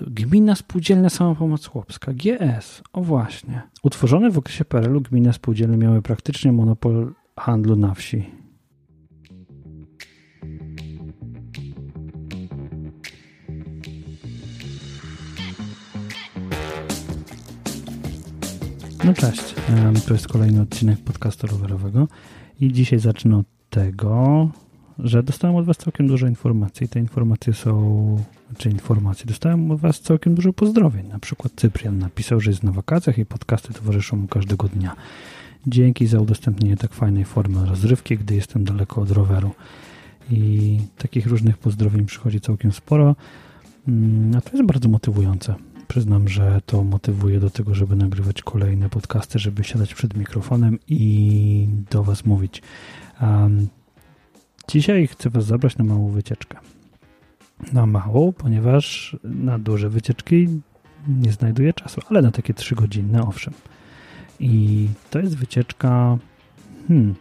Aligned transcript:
Gmina 0.00 0.54
Spółdzielna 0.54 1.10
Samopomoc 1.10 1.66
Chłopska, 1.66 2.12
GS, 2.12 2.82
o 2.92 3.02
właśnie. 3.02 3.62
Utworzone 3.82 4.30
w 4.30 4.38
okresie 4.38 4.64
PRL-u 4.64 5.00
gminy 5.00 5.32
spółdzielne 5.32 5.76
miały 5.76 6.02
praktycznie 6.02 6.52
monopol 6.52 7.14
handlu 7.36 7.76
na 7.76 7.94
wsi. 7.94 8.30
No 19.04 19.14
cześć, 19.14 19.54
to 20.06 20.12
jest 20.12 20.28
kolejny 20.28 20.60
odcinek 20.60 21.00
podcastu 21.00 21.46
rowerowego 21.46 22.08
i 22.60 22.72
dzisiaj 22.72 22.98
zacznę 22.98 23.36
od 23.36 23.46
tego, 23.70 24.48
że 24.98 25.22
dostałem 25.22 25.56
od 25.56 25.66
Was 25.66 25.76
całkiem 25.76 26.06
dużo 26.06 26.26
informacji. 26.26 26.88
Te 26.88 27.00
informacje 27.00 27.52
są, 27.52 28.24
czy 28.58 28.70
informacje, 28.70 29.26
dostałem 29.26 29.70
od 29.70 29.80
Was 29.80 30.00
całkiem 30.00 30.34
dużo 30.34 30.52
pozdrowień. 30.52 31.08
Na 31.08 31.18
przykład 31.18 31.52
Cyprian 31.56 31.98
napisał, 31.98 32.40
że 32.40 32.50
jest 32.50 32.62
na 32.62 32.72
wakacjach 32.72 33.18
i 33.18 33.26
podcasty 33.26 33.74
towarzyszą 33.74 34.16
mu 34.16 34.28
każdego 34.28 34.68
dnia. 34.68 34.96
Dzięki 35.66 36.06
za 36.06 36.20
udostępnienie 36.20 36.76
tak 36.76 36.92
fajnej 36.92 37.24
formy 37.24 37.66
rozrywki, 37.66 38.18
gdy 38.18 38.34
jestem 38.34 38.64
daleko 38.64 39.00
od 39.00 39.10
roweru. 39.10 39.50
I 40.30 40.78
takich 40.98 41.26
różnych 41.26 41.58
pozdrowień 41.58 42.06
przychodzi 42.06 42.40
całkiem 42.40 42.72
sporo, 42.72 43.16
mm, 43.88 44.36
a 44.36 44.40
to 44.40 44.50
jest 44.52 44.66
bardzo 44.66 44.88
motywujące. 44.88 45.54
Przyznam, 45.88 46.28
że 46.28 46.60
to 46.66 46.84
motywuje 46.84 47.40
do 47.40 47.50
tego, 47.50 47.74
żeby 47.74 47.96
nagrywać 47.96 48.42
kolejne 48.42 48.88
podcasty, 48.88 49.38
żeby 49.38 49.64
siadać 49.64 49.94
przed 49.94 50.16
mikrofonem 50.16 50.78
i 50.88 51.68
do 51.90 52.02
Was 52.02 52.24
mówić. 52.24 52.62
Dzisiaj 54.68 55.06
chcę 55.06 55.30
Was 55.30 55.44
zabrać 55.44 55.76
na 55.76 55.84
małą 55.84 56.08
wycieczkę. 56.08 56.58
Na 57.72 57.86
małą, 57.86 58.32
ponieważ 58.32 59.16
na 59.24 59.58
duże 59.58 59.88
wycieczki 59.88 60.48
nie 61.08 61.32
znajduję 61.32 61.72
czasu, 61.72 62.00
ale 62.10 62.22
na 62.22 62.30
takie 62.30 62.54
trzy 62.54 62.74
godzinne, 62.74 63.22
owszem. 63.22 63.54
I 64.40 64.88
to 65.10 65.18
jest 65.18 65.36
wycieczka, 65.36 66.18
hmm, 66.88 67.14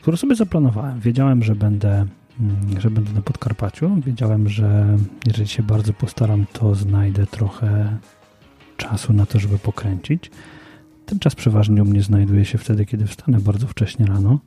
którą 0.00 0.16
sobie 0.16 0.34
zaplanowałem. 0.34 1.00
Wiedziałem, 1.00 1.42
że 1.42 1.54
będę 1.54 2.06
Mm, 2.40 2.80
że 2.80 2.90
będę 2.90 3.12
na 3.12 3.22
Podkarpaciu. 3.22 4.00
Wiedziałem, 4.06 4.48
że 4.48 4.98
jeżeli 5.26 5.48
się 5.48 5.62
bardzo 5.62 5.92
postaram, 5.92 6.46
to 6.52 6.74
znajdę 6.74 7.26
trochę 7.26 7.98
czasu 8.76 9.12
na 9.12 9.26
to, 9.26 9.38
żeby 9.38 9.58
pokręcić. 9.58 10.30
Ten 11.06 11.18
czas 11.18 11.34
przeważnie 11.34 11.82
u 11.82 11.86
mnie 11.86 12.02
znajduje 12.02 12.44
się 12.44 12.58
wtedy, 12.58 12.86
kiedy 12.86 13.06
wstanę 13.06 13.40
bardzo 13.40 13.66
wcześnie 13.66 14.06
rano 14.06 14.38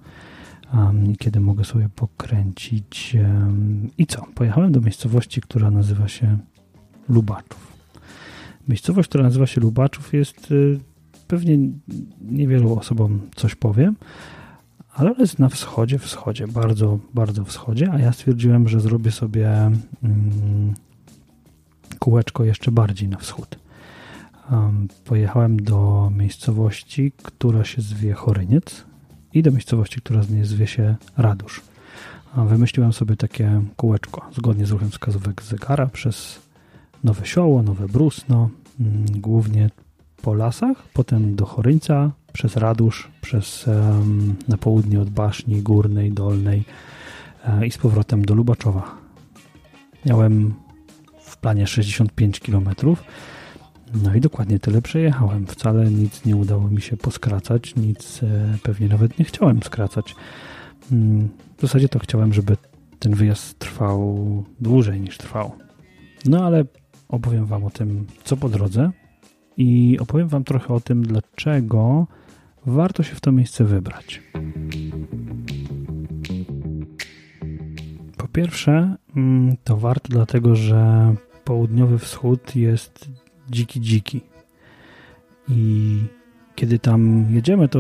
kiedy 1.20 1.40
mogę 1.40 1.64
sobie 1.66 1.90
pokręcić. 1.96 3.18
I 3.98 4.06
co? 4.06 4.26
Pojechałem 4.36 4.72
do 4.72 4.82
miejscowości, 4.82 5.42
która 5.42 5.72
nazywa 5.72 6.08
się 6.08 6.38
Lubaczów. 7.10 7.74
Miejscowość, 8.68 9.10
która 9.10 9.24
nazywa 9.24 9.48
się 9.48 9.62
Lubaczów 9.62 10.14
jest 10.14 10.52
y, 10.52 10.80
pewnie 11.28 11.58
niewielu 12.22 12.80
osobom 12.80 13.20
coś 13.36 13.56
powiem, 13.56 13.96
ale 14.94 15.16
jest 15.20 15.40
na 15.40 15.50
wschodzie, 15.50 16.00
wschodzie, 16.00 16.48
bardzo, 16.48 17.00
bardzo 17.14 17.46
wschodzie, 17.46 17.92
a 17.92 18.00
ja 18.00 18.14
stwierdziłem, 18.14 18.68
że 18.68 18.80
zrobię 18.80 19.12
sobie 19.12 19.50
mm, 20.04 20.74
kółeczko 22.00 22.44
jeszcze 22.44 22.72
bardziej 22.72 23.10
na 23.10 23.18
wschód. 23.18 23.60
Pojechałem 25.06 25.60
do 25.60 26.12
miejscowości, 26.18 27.12
która 27.24 27.64
się 27.64 27.82
zwie 27.82 28.14
Choryniec 28.14 28.86
i 29.34 29.44
do 29.44 29.52
miejscowości, 29.52 30.02
która 30.02 30.22
zwie 30.44 30.68
się 30.68 30.96
Radusz. 31.18 31.62
Wymyśliłem 32.38 32.94
sobie 32.94 33.16
takie 33.16 33.62
kółeczko 33.76 34.22
zgodnie 34.36 34.66
z 34.66 34.72
ruchem 34.72 34.92
wskazówek 34.92 35.44
zegara 35.44 35.86
przez 35.86 36.40
Nowe 37.04 37.26
Sioło, 37.26 37.64
Nowe 37.64 37.88
Brusno, 37.88 38.50
mm, 38.80 39.06
głównie 39.22 39.70
po 40.22 40.34
lasach, 40.34 40.84
potem 40.94 41.36
do 41.36 41.46
Choryńca, 41.46 42.12
przez 42.34 42.56
Radusz, 42.56 43.08
przez 43.22 43.70
na 44.48 44.58
południe 44.58 45.02
od 45.02 45.10
Baszni 45.10 45.62
Górnej, 45.62 46.12
Dolnej 46.12 46.64
e, 47.46 47.68
i 47.68 47.72
z 47.72 47.78
powrotem 47.78 48.26
do 48.26 48.34
Lubaczowa. 48.34 48.96
Miałem 50.06 50.54
w 51.22 51.38
planie 51.38 51.68
65 51.68 52.40
km. 52.40 52.70
No 53.94 54.16
i 54.16 54.22
dokładnie 54.22 54.60
tyle 54.60 54.82
przejechałem. 54.82 55.48
Wcale 55.48 55.92
nic 55.92 56.26
nie 56.26 56.36
udało 56.36 56.70
mi 56.70 56.82
się 56.82 56.98
poskracać, 56.98 57.76
nic 57.76 58.24
e, 58.24 58.58
pewnie 58.64 58.88
nawet 58.88 59.20
nie 59.20 59.26
chciałem 59.26 59.64
skracać. 59.64 60.16
Mm, 60.92 61.30
w 61.58 61.62
zasadzie 61.62 61.90
to 61.90 62.00
chciałem, 62.00 62.34
żeby 62.34 62.58
ten 63.00 63.16
wyjazd 63.16 63.60
trwał 63.60 64.44
dłużej 64.60 65.02
niż 65.02 65.18
trwał. 65.18 65.52
No 66.26 66.46
ale 66.46 66.66
opowiem 67.10 67.46
Wam 67.46 67.64
o 67.64 67.70
tym, 67.70 68.06
co 68.24 68.38
po 68.38 68.50
drodze 68.50 68.92
i 69.58 69.98
opowiem 70.00 70.28
Wam 70.28 70.44
trochę 70.44 70.74
o 70.74 70.80
tym, 70.80 71.04
dlaczego 71.04 72.08
warto 72.66 73.04
się 73.04 73.16
w 73.16 73.22
to 73.22 73.32
miejsce 73.32 73.64
wybrać. 73.64 74.22
Po 78.18 78.28
pierwsze, 78.28 78.96
mm, 79.16 79.58
to 79.64 79.78
warto 79.78 80.10
dlatego, 80.10 80.56
że 80.56 81.16
południowy 81.44 82.00
wschód 82.00 82.56
jest 82.56 83.10
dziki, 83.50 83.82
dziki. 83.82 84.22
I 85.50 85.98
kiedy 86.56 86.80
tam 86.80 87.26
jedziemy, 87.30 87.70
to 87.70 87.80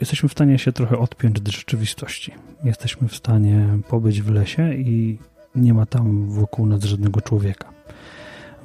jesteśmy 0.00 0.28
w 0.28 0.32
stanie 0.32 0.58
się 0.58 0.72
trochę 0.72 0.98
odpiąć 0.98 1.38
od 1.38 1.48
rzeczywistości. 1.48 2.32
Jesteśmy 2.64 3.08
w 3.08 3.16
stanie 3.16 3.78
pobyć 3.88 4.22
w 4.22 4.30
lesie 4.30 4.74
i 4.74 5.18
nie 5.54 5.74
ma 5.74 5.86
tam 5.86 6.30
wokół 6.30 6.66
nas 6.66 6.84
żadnego 6.84 7.20
człowieka. 7.20 7.72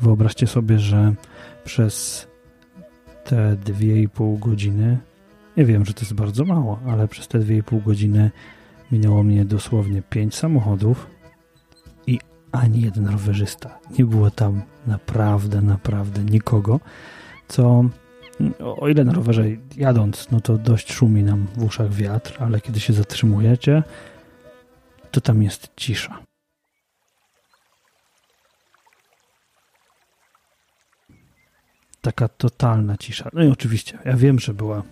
Wyobraźcie 0.02 0.48
sobie, 0.48 0.80
że 0.80 1.14
przez 1.66 2.28
te 3.24 3.56
dwie 3.56 4.02
i 4.02 4.10
pół 4.10 4.38
godziny 4.38 4.98
ja 5.58 5.66
wiem, 5.66 5.86
że 5.86 5.94
to 5.94 6.02
jest 6.02 6.14
bardzo 6.14 6.46
mało, 6.46 6.80
ale 6.88 7.08
przez 7.08 7.28
te 7.28 7.40
2,5 7.40 7.84
godziny 7.84 8.32
minęło 8.92 9.24
mnie 9.24 9.46
dosłownie 9.46 10.02
5 10.02 10.36
samochodów 10.36 11.08
i 11.12 11.17
ani 12.52 12.82
jeden 12.82 13.08
rowerzysta. 13.08 13.80
Nie 14.00 14.06
było 14.06 14.32
tam 14.32 14.62
naprawdę, 14.88 15.62
naprawdę 15.62 16.24
nikogo, 16.24 16.80
co 17.48 17.84
o 18.62 18.88
ile 18.88 19.04
na 19.04 19.14
rowerze 19.14 19.44
jadąc, 19.78 20.28
no 20.32 20.42
to 20.42 20.58
dość 20.58 20.94
szumi 20.94 21.24
nam 21.24 21.48
w 21.56 21.64
uszach 21.64 21.94
wiatr, 21.94 22.38
ale 22.40 22.62
kiedy 22.62 22.80
się 22.80 22.94
zatrzymujecie, 22.94 23.84
to 25.12 25.22
tam 25.22 25.44
jest 25.44 25.70
cisza. 25.76 26.20
Taka 32.02 32.28
totalna 32.28 32.98
cisza. 32.98 33.30
No 33.34 33.44
i 33.44 33.48
oczywiście, 33.48 33.98
ja 34.06 34.18
wiem, 34.18 34.40
że 34.40 34.54
była 34.54 34.84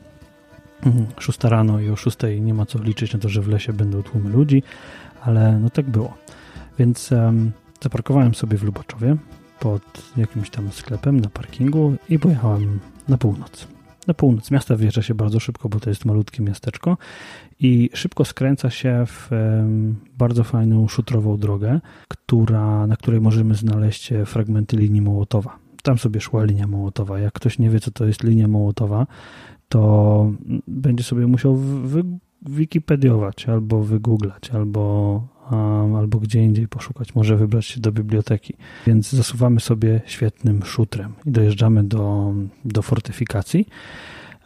6 1.18 1.46
mhm. 1.46 1.52
rano 1.52 1.80
i 1.80 1.90
o 1.90 1.96
6 1.96 2.18
nie 2.40 2.54
ma 2.54 2.66
co 2.66 2.84
liczyć 2.84 3.14
na 3.14 3.20
to, 3.20 3.30
że 3.30 3.42
w 3.42 3.48
lesie 3.48 3.74
będą 3.74 4.04
tłumy 4.04 4.30
ludzi, 4.30 4.64
ale 5.22 5.60
no 5.60 5.70
tak 5.70 5.86
było. 5.86 6.18
Więc 6.80 7.12
um, 7.12 7.52
zaparkowałem 7.82 8.36
sobie 8.36 8.58
w 8.58 8.64
Lubaczowie 8.64 9.18
pod 9.60 10.12
jakimś 10.18 10.50
tam 10.50 10.72
sklepem 10.72 11.20
na 11.20 11.30
parkingu 11.30 11.96
i 12.10 12.20
pojechałem 12.20 12.80
na 13.08 13.18
północ. 13.18 13.68
Na 14.08 14.14
północ 14.14 14.52
miasta 14.52 14.76
wjeżdża 14.76 15.02
się 15.02 15.16
bardzo 15.16 15.40
szybko, 15.40 15.70
bo 15.70 15.80
to 15.80 15.90
jest 15.90 16.06
malutkie 16.06 16.44
miasteczko 16.44 16.98
i 17.60 17.90
szybko 17.94 18.26
skręca 18.26 18.70
się 18.70 19.04
w 19.08 19.32
um, 19.32 19.96
bardzo 20.18 20.44
fajną 20.44 20.88
szutrową 20.88 21.38
drogę, 21.38 21.80
która, 22.08 22.88
na 22.88 22.98
której 22.98 23.22
możemy 23.22 23.56
znaleźć 23.56 24.14
fragmenty 24.26 24.78
linii 24.78 25.02
Mołotowa. 25.02 25.60
Tam 25.84 25.98
sobie 25.98 26.22
szła 26.22 26.44
linia 26.44 26.68
Mołotowa. 26.68 27.20
Jak 27.20 27.34
ktoś 27.34 27.60
nie 27.60 27.70
wie, 27.70 27.80
co 27.80 27.92
to 27.92 28.06
jest 28.06 28.24
linia 28.24 28.48
Mołotowa, 28.48 29.08
to 29.70 30.32
będzie 30.68 31.04
sobie 31.04 31.28
musiał 31.28 31.56
wy 31.56 32.04
wikipediować 32.42 33.50
albo 33.50 33.84
wygooglać, 33.84 34.52
albo, 34.52 35.28
albo 35.98 36.20
gdzie 36.20 36.44
indziej 36.44 36.68
poszukać. 36.68 37.16
Może 37.16 37.38
wybrać 37.38 37.66
się 37.66 37.82
do 37.82 37.92
biblioteki. 37.92 38.54
Więc 38.88 39.12
zasuwamy 39.12 39.60
sobie 39.60 40.02
świetnym 40.06 40.64
szutrem 40.64 41.14
i 41.26 41.32
dojeżdżamy 41.32 41.84
do, 41.84 42.34
do 42.66 42.82
fortyfikacji. 42.82 43.68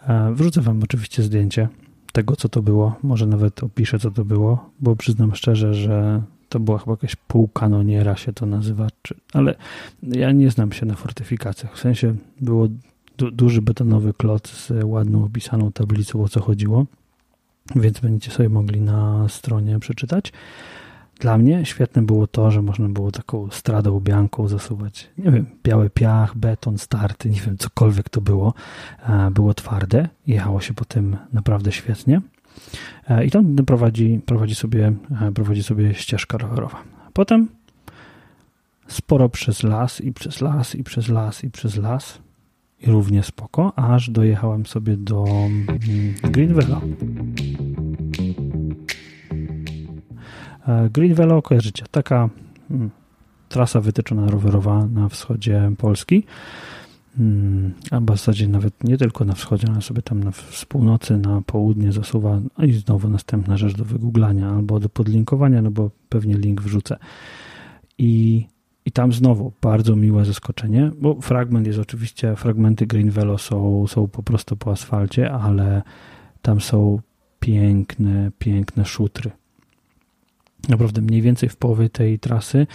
E, 0.07 0.33
wrzucę 0.33 0.61
Wam 0.61 0.83
oczywiście 0.83 1.23
zdjęcie 1.23 1.67
tego, 2.13 2.35
co 2.35 2.49
to 2.49 2.61
było. 2.61 2.95
Może 3.03 3.25
nawet 3.25 3.63
opiszę, 3.63 3.99
co 3.99 4.11
to 4.11 4.25
było, 4.25 4.69
bo 4.79 4.95
przyznam 4.95 5.35
szczerze, 5.35 5.73
że 5.73 6.21
to 6.49 6.59
była 6.59 6.77
chyba 6.77 6.91
jakaś 6.91 7.15
półkanoniera 7.15 8.15
się 8.15 8.33
to 8.33 8.45
nazywa, 8.45 8.87
czy, 9.01 9.15
ale 9.33 9.55
ja 10.03 10.31
nie 10.31 10.51
znam 10.51 10.71
się 10.71 10.85
na 10.85 10.95
fortyfikacjach. 10.95 11.75
W 11.75 11.79
sensie 11.79 12.15
było 12.41 12.67
du 13.17 13.31
duży 13.31 13.61
betonowy 13.61 14.13
klot 14.13 14.47
z 14.47 14.71
ładną 14.83 15.23
opisaną 15.23 15.71
tablicą, 15.71 16.23
o 16.23 16.29
co 16.29 16.41
chodziło, 16.41 16.85
więc 17.75 17.99
będziecie 17.99 18.31
sobie 18.31 18.49
mogli 18.49 18.81
na 18.81 19.29
stronie 19.29 19.79
przeczytać. 19.79 20.33
Dla 21.19 21.37
mnie 21.37 21.65
świetne 21.65 22.01
było 22.01 22.27
to, 22.27 22.51
że 22.51 22.61
można 22.61 22.89
było 22.89 23.11
taką 23.11 23.49
stradą 23.51 23.99
bianką 23.99 24.47
zasuwać, 24.47 25.09
nie 25.17 25.31
wiem, 25.31 25.45
biały 25.63 25.89
piach, 25.89 26.37
beton, 26.37 26.77
starty, 26.77 27.29
nie 27.29 27.41
wiem, 27.41 27.57
cokolwiek 27.57 28.09
to 28.09 28.21
było. 28.21 28.53
E, 29.09 29.31
było 29.31 29.53
twarde, 29.53 30.09
jechało 30.27 30.61
się 30.61 30.73
po 30.73 30.85
tym 30.85 31.17
naprawdę 31.33 31.71
świetnie. 31.71 32.21
E, 33.09 33.25
I 33.25 33.31
tam 33.31 33.55
prowadzi, 33.55 34.21
prowadzi, 34.25 34.55
sobie, 34.55 34.93
e, 35.21 35.31
prowadzi 35.31 35.63
sobie 35.63 35.93
ścieżka 35.93 36.37
rowerowa. 36.37 36.83
Potem 37.13 37.47
sporo 38.87 39.29
przez 39.29 39.63
las 39.63 40.01
i 40.01 40.13
przez 40.13 40.41
las 40.41 40.75
i 40.75 40.83
przez 40.83 41.07
las 41.07 41.43
i 41.43 41.51
przez 41.51 41.77
las 41.77 42.19
i 42.81 42.91
równie 42.91 43.23
spoko, 43.23 43.73
aż 43.75 44.09
dojechałem 44.09 44.65
sobie 44.65 44.97
do 44.97 45.25
mm, 45.25 45.65
E, 50.69 50.89
Greenville 50.89 51.41
kojarzycie, 51.41 51.85
taka 51.91 52.29
hmm, 52.69 52.89
trasa 53.49 53.81
wytyczona 53.81 54.27
rowerowa 54.31 54.85
na 54.85 55.09
wschodzie 55.09 55.71
Polski, 55.77 56.23
hmm, 57.17 57.73
a 57.91 57.99
w 57.99 58.09
zasadzie 58.09 58.47
nawet 58.47 58.83
nie 58.83 58.97
tylko 58.97 59.25
na 59.25 59.33
wschodzie, 59.33 59.67
ale 59.71 59.81
sobie 59.81 60.01
tam 60.01 60.23
na, 60.23 60.31
z 60.31 60.65
północy 60.65 61.17
na 61.17 61.41
południe 61.41 61.91
zasuwa 61.91 62.39
no 62.57 62.65
i 62.65 62.73
znowu 62.73 63.09
następna 63.09 63.57
rzecz 63.57 63.77
do 63.77 63.85
wygooglania 63.85 64.49
albo 64.49 64.79
do 64.79 64.89
podlinkowania, 64.89 65.61
no 65.61 65.71
bo 65.71 65.91
pewnie 66.09 66.37
link 66.37 66.61
wrzucę. 66.61 66.97
I 67.97 68.45
i 68.85 68.91
tam 68.91 69.13
znowu 69.13 69.53
bardzo 69.61 69.95
miłe 69.95 70.25
zaskoczenie, 70.25 70.91
bo 71.01 71.21
fragment 71.21 71.67
jest 71.67 71.79
oczywiście, 71.79 72.35
fragmenty 72.35 72.87
Green 72.87 73.11
Velo 73.11 73.37
są, 73.37 73.87
są 73.87 74.07
po 74.07 74.23
prostu 74.23 74.57
po 74.57 74.71
asfalcie, 74.71 75.31
ale 75.31 75.81
tam 76.41 76.61
są 76.61 76.99
piękne, 77.39 78.31
piękne 78.39 78.85
szutry. 78.85 79.31
Naprawdę 80.69 81.01
mniej 81.01 81.21
więcej 81.21 81.49
w 81.49 81.55
połowie 81.55 81.89
tej 81.89 82.19
trasy, 82.19 82.67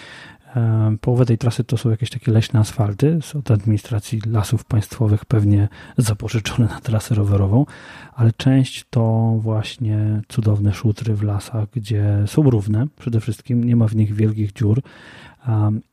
e, 0.56 0.96
połowę 1.00 1.26
tej 1.26 1.38
trasy 1.38 1.64
to 1.64 1.76
są 1.76 1.90
jakieś 1.90 2.10
takie 2.10 2.32
leśne 2.32 2.60
asfalty 2.60 3.18
od 3.38 3.50
administracji 3.50 4.20
lasów 4.26 4.64
państwowych 4.64 5.24
pewnie 5.24 5.68
zapożyczone 5.96 6.66
na 6.66 6.80
trasę 6.80 7.14
rowerową, 7.14 7.66
ale 8.14 8.32
część 8.32 8.84
to 8.90 9.34
właśnie 9.38 10.22
cudowne 10.28 10.74
szutry 10.74 11.14
w 11.14 11.22
lasach, 11.22 11.66
gdzie 11.72 12.22
są 12.26 12.42
równe 12.42 12.86
przede 12.98 13.20
wszystkim, 13.20 13.64
nie 13.64 13.76
ma 13.76 13.88
w 13.88 13.96
nich 13.96 14.14
wielkich 14.14 14.52
dziur, 14.52 14.82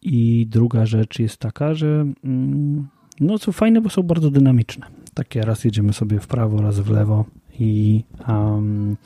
i 0.02 0.48
druga 0.50 0.86
rzecz 0.86 1.20
jest 1.20 1.38
taka, 1.38 1.74
że 1.74 2.06
mm, 2.24 2.88
no 3.20 3.38
są 3.38 3.52
fajne, 3.52 3.82
bo 3.82 3.90
są 3.90 4.04
bardzo 4.04 4.32
dynamiczne. 4.32 4.86
Takie 5.14 5.42
raz 5.42 5.64
jedziemy 5.64 5.94
sobie 5.94 6.20
w 6.20 6.28
prawo, 6.28 6.62
raz 6.62 6.80
w 6.80 6.90
lewo 6.90 7.26
i 7.60 8.04
um, 8.28 8.98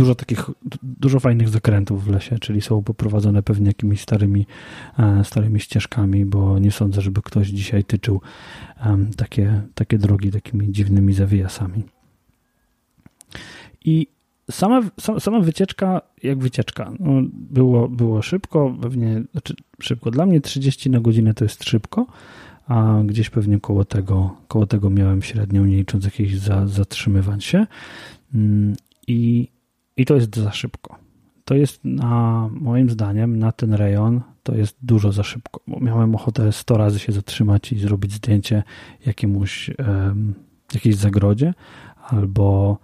dużo 0.00 0.14
takich, 0.14 0.50
dużo 0.82 1.20
fajnych 1.20 1.48
zakrętów 1.48 2.04
w 2.04 2.08
lesie, 2.08 2.38
czyli 2.38 2.60
są 2.60 2.82
poprowadzone 2.82 3.42
pewnie 3.42 3.66
jakimiś 3.66 4.00
starymi, 4.00 4.46
e, 4.98 5.24
starymi 5.24 5.60
ścieżkami, 5.60 6.24
bo 6.24 6.58
nie 6.58 6.70
sądzę, 6.70 7.00
żeby 7.00 7.22
ktoś 7.22 7.48
dzisiaj 7.48 7.84
tyczył 7.84 8.20
takie, 9.16 9.62
takie 9.74 9.98
drogi 9.98 10.30
takimi 10.30 10.72
dziwnymi 10.72 11.12
zawijasami. 11.12 11.82
I 13.84 14.06
sama, 14.50 14.80
sama 15.18 15.40
wycieczka, 15.40 16.00
jak 16.22 16.38
wycieczka, 16.38 16.92
no, 17.00 17.22
było, 17.32 17.88
było 17.88 18.22
szybko, 18.22 18.76
pewnie, 18.82 19.22
znaczy 19.32 19.54
szybko, 19.80 20.10
dla 20.10 20.26
mnie 20.26 20.40
30 20.40 20.90
na 20.90 21.00
godzinę 21.00 21.34
to 21.34 21.44
jest 21.44 21.64
szybko, 21.64 22.06
a 22.66 23.02
gdzieś 23.04 23.30
pewnie 23.30 23.60
koło 23.60 23.84
tego, 23.84 24.36
koło 24.48 24.66
tego 24.66 24.90
miałem 24.90 25.22
średnią, 25.22 25.64
nie 25.64 25.76
licząc 25.76 26.04
jakichś 26.04 26.34
za, 26.34 26.66
zatrzymywań 26.66 27.40
się. 27.40 27.66
Mm, 28.34 28.74
i, 29.06 29.48
i 30.00 30.04
to 30.04 30.14
jest 30.14 30.36
za 30.36 30.52
szybko. 30.52 30.96
To 31.44 31.54
jest 31.54 31.80
na, 31.84 32.48
moim 32.52 32.90
zdaniem, 32.90 33.38
na 33.38 33.52
ten 33.52 33.74
rejon 33.74 34.20
to 34.42 34.54
jest 34.54 34.76
dużo 34.82 35.12
za 35.12 35.22
szybko, 35.22 35.60
bo 35.66 35.80
miałem 35.80 36.14
ochotę 36.14 36.52
100 36.52 36.76
razy 36.76 36.98
się 36.98 37.12
zatrzymać 37.12 37.72
i 37.72 37.78
zrobić 37.78 38.12
zdjęcie 38.12 38.62
jakiemuś, 39.06 39.70
um, 39.78 40.34
jakiejś 40.74 40.96
zagrodzie 40.96 41.54
albo 42.10 42.78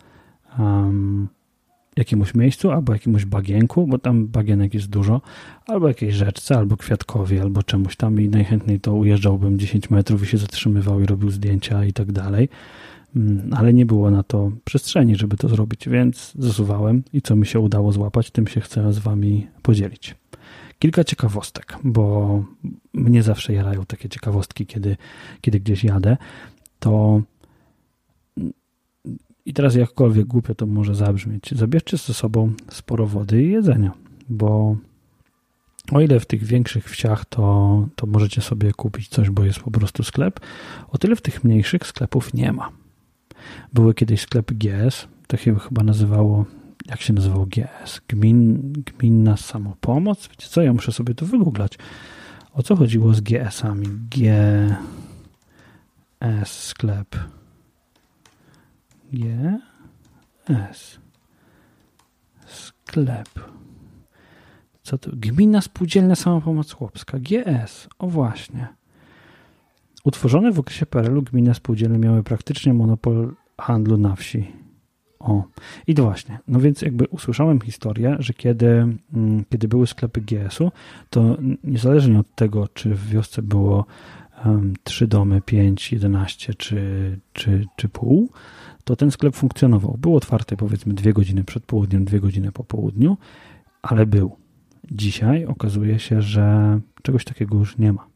um, 0.59 1.29
jakiemuś 1.97 2.35
miejscu, 2.35 2.71
albo 2.71 2.93
jakiemuś 2.93 3.25
bagienku, 3.25 3.87
bo 3.87 3.99
tam 3.99 4.27
bagienek 4.27 4.75
jest 4.75 4.87
dużo, 4.87 5.21
albo 5.67 5.89
jakiejś 5.89 6.15
rzeczce, 6.15 6.59
albo 6.59 6.77
kwiatkowi, 6.77 7.41
albo 7.41 7.63
czemuś 7.63 7.97
tam 7.97 8.21
i 8.21 8.29
najchętniej 8.29 8.81
to 8.81 8.95
ujeżdżałbym 8.95 9.59
10 9.59 9.91
metrów 9.91 10.23
i 10.23 10.27
się 10.27 10.39
zatrzymywał 10.39 11.01
i 11.01 11.07
robił 11.07 11.31
zdjęcia 11.31 11.85
i 11.85 11.93
tak 11.93 12.13
dalej. 12.13 12.49
Mm, 13.17 13.55
ale 13.55 13.73
nie 13.73 13.87
było 13.87 14.11
na 14.11 14.23
to 14.23 14.53
przestrzeni, 14.65 15.17
żeby 15.17 15.37
to 15.37 15.49
zrobić, 15.49 15.89
więc 15.89 16.33
zasuwałem 16.39 17.03
i 17.13 17.23
co 17.23 17.37
mi 17.37 17.47
się 17.47 17.61
udało 17.61 17.93
złapać, 17.93 18.31
tym 18.31 18.47
się 18.47 18.61
chcę 18.61 18.93
z 18.93 18.99
Wami 18.99 19.47
podzielić. 19.63 20.15
Kilka 20.79 21.05
ciekawostek, 21.05 21.79
bo 21.85 22.45
mnie 22.93 23.23
zawsze 23.23 23.53
jarają 23.53 23.85
takie 23.85 24.09
ciekawostki, 24.09 24.67
kiedy, 24.67 24.97
kiedy 25.41 25.61
gdzieś 25.61 25.85
jadę. 25.85 26.17
To 26.79 27.23
i 29.47 29.53
teraz 29.53 29.75
jakkolwiek 29.75 30.27
głupio 30.27 30.55
to 30.55 30.67
może 30.67 30.95
zabrzmieć, 30.95 31.55
zabierzcie 31.55 31.97
ze 31.97 32.15
sobą 32.15 32.53
sporo 32.69 33.07
wody 33.07 33.43
i 33.43 33.51
jedzenia, 33.51 33.93
bo 34.29 34.77
o 35.93 36.01
ile 36.01 36.21
w 36.21 36.27
tych 36.27 36.45
większych 36.45 36.91
wsiach 36.91 37.25
to, 37.25 37.89
to 37.97 38.07
możecie 38.07 38.41
sobie 38.41 38.73
kupić 38.73 39.09
coś, 39.09 39.31
bo 39.31 39.45
jest 39.45 39.61
po 39.61 39.71
prostu 39.71 40.03
sklep, 40.03 40.41
o 40.89 40.99
tyle 40.99 41.17
w 41.17 41.23
tych 41.23 41.45
mniejszych 41.45 41.87
sklepów 41.87 42.35
nie 42.35 42.53
ma. 42.53 42.86
Były 43.73 43.95
kiedyś 43.95 44.21
sklepy 44.21 44.55
GS, 44.55 45.09
to 45.27 45.37
się 45.37 45.59
chyba 45.59 45.83
nazywało, 45.83 46.45
jak 46.87 47.01
się 47.01 47.13
nazywało 47.13 47.47
GS? 47.47 48.01
Gmin, 48.09 48.73
gminna 48.73 49.37
samopomoc? 49.37 50.29
Wiecie 50.29 50.49
co, 50.49 50.63
ja 50.63 50.73
muszę 50.73 50.93
sobie 50.93 51.15
to 51.15 51.27
wygooglać. 51.27 51.79
O 52.53 52.63
co 52.63 52.77
chodziło 52.77 53.15
z 53.15 53.21
GS-ami? 53.21 53.87
GS 54.11 54.77
sklep. 56.51 57.17
G 59.13 59.59
S. 60.49 60.99
Sklep. 62.47 63.29
Co 64.83 64.99
to? 64.99 65.11
Gmina 65.13 65.61
Spółdzielna 65.61 66.15
Samopomoc 66.15 66.73
Chłopska. 66.73 67.19
GS. 67.19 67.89
O 67.99 68.07
właśnie. 68.09 68.69
Utworzone 70.07 70.53
w 70.53 70.59
okresie 70.59 70.87
PRL-u 70.87 71.23
gminy 71.23 71.55
spółdzielne 71.55 71.99
miały 71.99 72.23
praktycznie 72.23 72.75
monopol 72.75 73.35
handlu 73.61 73.97
na 73.97 74.17
wsi. 74.17 74.53
O, 75.19 75.45
i 75.87 75.95
to 75.95 76.03
właśnie. 76.03 76.39
No 76.49 76.61
więc 76.61 76.83
jakby 76.83 77.05
usłyszałem 77.11 77.61
historię, 77.61 78.17
że 78.19 78.33
kiedy, 78.33 78.67
mm, 78.67 79.45
kiedy 79.51 79.69
były 79.69 79.87
sklepy 79.87 80.21
GS-u, 80.21 80.73
to 81.11 81.37
niezależnie 81.65 82.19
od 82.19 82.35
tego, 82.35 82.69
czy 82.69 82.95
w 82.95 83.09
wiosce 83.09 83.43
było 83.43 83.87
um, 84.45 84.75
3 84.85 85.07
domy, 85.07 85.41
5, 85.41 85.93
11 85.93 86.55
czy, 86.55 86.81
czy, 87.33 87.67
czy 87.77 87.89
pół, 87.89 88.31
to 88.85 88.97
ten 88.97 89.11
sklep 89.11 89.37
funkcjonował. 89.37 89.97
Był 89.99 90.17
otwarty 90.17 90.57
powiedzmy 90.57 90.95
dwie 90.95 91.13
godziny 91.13 91.45
przed 91.45 91.67
południem, 91.67 92.05
dwie 92.05 92.21
godziny 92.21 92.53
po 92.53 92.65
południu, 92.65 93.17
ale 93.83 94.07
był. 94.07 94.37
Dzisiaj 94.91 95.47
okazuje 95.47 95.99
się, 95.99 96.23
że 96.23 96.81
czegoś 97.03 97.25
takiego 97.25 97.57
już 97.57 97.79
nie 97.79 97.93
ma. 97.93 98.07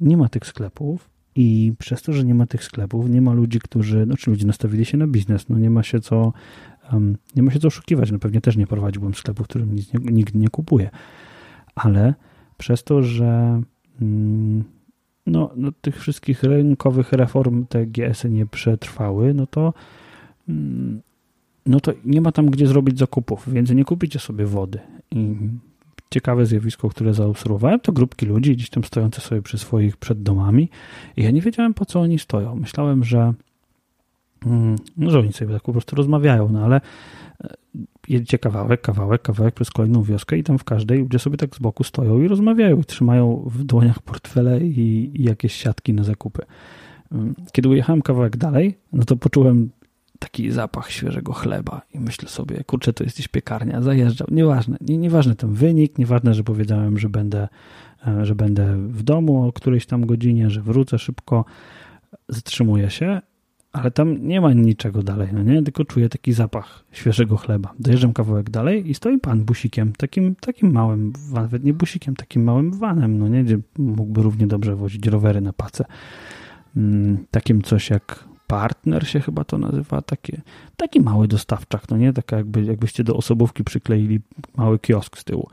Nie 0.00 0.16
ma 0.16 0.28
tych 0.28 0.46
sklepów 0.46 1.15
i 1.36 1.72
przez 1.78 2.02
to, 2.02 2.12
że 2.12 2.24
nie 2.24 2.34
ma 2.34 2.46
tych 2.46 2.64
sklepów, 2.64 3.10
nie 3.10 3.20
ma 3.20 3.32
ludzi, 3.32 3.60
którzy, 3.60 4.04
znaczy 4.04 4.30
ludzie 4.30 4.46
nastawili 4.46 4.84
się 4.84 4.98
na 4.98 5.06
biznes, 5.06 5.48
no 5.48 5.58
nie 5.58 5.70
ma 5.70 5.82
się 5.82 6.00
co, 6.00 6.32
um, 6.92 7.16
nie 7.36 7.42
ma 7.42 7.50
się 7.50 7.58
co 7.58 7.68
oszukiwać. 7.68 8.10
No 8.10 8.18
pewnie 8.18 8.40
też 8.40 8.56
nie 8.56 8.66
prowadziłbym 8.66 9.14
sklepu, 9.14 9.44
w 9.44 9.48
którym 9.48 9.74
nic 9.74 9.92
nie, 9.92 10.12
nikt 10.12 10.34
nie 10.34 10.48
kupuje. 10.48 10.90
Ale 11.74 12.14
przez 12.58 12.84
to, 12.84 13.02
że 13.02 13.62
mm, 14.02 14.64
no, 15.26 15.50
no, 15.56 15.72
tych 15.80 16.00
wszystkich 16.00 16.42
rynkowych 16.42 17.12
reform 17.12 17.66
te 17.66 17.86
GS-y 17.86 18.30
nie 18.30 18.46
przetrwały, 18.46 19.34
no 19.34 19.46
to 19.46 19.72
Mm, 20.48 21.02
no 21.66 21.80
to 21.80 21.92
nie 22.04 22.20
ma 22.20 22.32
tam 22.32 22.46
gdzie 22.46 22.66
zrobić 22.66 22.98
zakupów, 22.98 23.52
więc 23.52 23.70
nie 23.70 23.84
kupicie 23.84 24.18
sobie 24.18 24.46
wody. 24.46 24.78
I 25.10 25.34
ciekawe 26.10 26.46
zjawisko, 26.46 26.88
które 26.88 27.14
zaobserwowałem, 27.14 27.80
to 27.80 27.92
grupki 27.92 28.26
ludzi 28.26 28.56
gdzieś 28.56 28.70
tam 28.70 28.84
stojące 28.84 29.20
sobie 29.20 29.42
przy 29.42 29.58
swoich 29.58 29.96
przed 29.96 30.22
domami 30.22 30.68
i 31.16 31.22
ja 31.22 31.30
nie 31.30 31.40
wiedziałem 31.40 31.74
po 31.74 31.84
co 31.84 32.00
oni 32.00 32.18
stoją. 32.18 32.56
Myślałem, 32.56 33.04
że 33.04 33.32
mm, 34.46 34.76
no, 34.96 35.10
że 35.10 35.18
oni 35.18 35.32
sobie 35.32 35.54
tak 35.54 35.62
po 35.62 35.72
prostu 35.72 35.96
rozmawiają, 35.96 36.48
no 36.48 36.64
ale 36.64 36.80
e, 37.44 37.48
jedziecie 38.08 38.38
kawałek, 38.38 38.80
kawałek, 38.80 39.22
kawałek 39.22 39.54
przez 39.54 39.70
kolejną 39.70 40.02
wioskę 40.02 40.38
i 40.38 40.42
tam 40.42 40.58
w 40.58 40.64
każdej 40.64 40.98
ludzie 40.98 41.18
sobie 41.18 41.36
tak 41.36 41.56
z 41.56 41.58
boku 41.58 41.84
stoją 41.84 42.22
i 42.22 42.28
rozmawiają 42.28 42.80
i 42.80 42.84
trzymają 42.84 43.42
w 43.46 43.64
dłoniach 43.64 44.02
portfele 44.02 44.60
i, 44.60 45.10
i 45.14 45.22
jakieś 45.22 45.52
siatki 45.52 45.92
na 45.92 46.04
zakupy. 46.04 46.42
Mm, 47.12 47.34
kiedy 47.52 47.68
ujechałem 47.68 48.02
kawałek 48.02 48.36
dalej, 48.36 48.78
no 48.92 49.04
to 49.04 49.16
poczułem 49.16 49.70
taki 50.26 50.50
zapach 50.50 50.90
świeżego 50.90 51.32
chleba 51.32 51.82
i 51.94 52.00
myślę 52.00 52.28
sobie, 52.28 52.64
kurczę, 52.64 52.92
to 52.92 53.04
jest 53.04 53.16
gdzieś 53.16 53.28
piekarnia, 53.28 53.82
zajeżdżał, 53.82 54.28
nieważne, 54.30 54.76
nie, 54.80 54.98
nieważne 54.98 55.36
ten 55.36 55.52
wynik, 55.52 55.98
nieważne, 55.98 56.34
że 56.34 56.44
powiedziałem, 56.44 56.98
że 56.98 57.08
będę, 57.08 57.48
e, 58.06 58.26
że 58.26 58.34
będę 58.34 58.76
w 58.76 59.02
domu 59.02 59.48
o 59.48 59.52
którejś 59.52 59.86
tam 59.86 60.06
godzinie, 60.06 60.50
że 60.50 60.62
wrócę 60.62 60.98
szybko, 60.98 61.44
zatrzymuję 62.28 62.90
się, 62.90 63.20
ale 63.72 63.90
tam 63.90 64.28
nie 64.28 64.40
ma 64.40 64.52
niczego 64.52 65.02
dalej, 65.02 65.28
no 65.32 65.42
nie, 65.42 65.62
tylko 65.62 65.84
czuję 65.84 66.08
taki 66.08 66.32
zapach 66.32 66.84
świeżego 66.92 67.36
chleba. 67.36 67.72
Dojeżdżam 67.78 68.12
kawałek 68.12 68.50
dalej 68.50 68.90
i 68.90 68.94
stoi 68.94 69.18
pan 69.18 69.44
busikiem, 69.44 69.92
takim, 69.92 70.34
takim 70.34 70.72
małym, 70.72 71.12
nawet 71.32 71.64
nie 71.64 71.72
busikiem, 71.72 72.16
takim 72.16 72.44
małym 72.44 72.70
vanem, 72.70 73.18
no 73.18 73.28
nie, 73.28 73.44
gdzie 73.44 73.58
mógłby 73.78 74.22
równie 74.22 74.46
dobrze 74.46 74.76
wozić 74.76 75.06
rowery 75.06 75.40
na 75.40 75.52
pace. 75.52 75.84
Mm, 76.76 77.26
takim 77.30 77.62
coś 77.62 77.90
jak 77.90 78.35
partner 78.46 79.08
się 79.08 79.20
chyba 79.20 79.44
to 79.44 79.58
nazywa, 79.58 80.02
takie, 80.02 80.40
taki 80.76 81.00
mały 81.00 81.28
dostawczak, 81.28 81.90
no 81.90 81.96
nie? 81.96 82.12
Taka 82.12 82.36
jakby, 82.36 82.64
jakbyście 82.64 83.04
do 83.04 83.16
osobówki 83.16 83.64
przykleili 83.64 84.20
mały 84.56 84.78
kiosk 84.78 85.18
z 85.18 85.24
tyłu. 85.24 85.48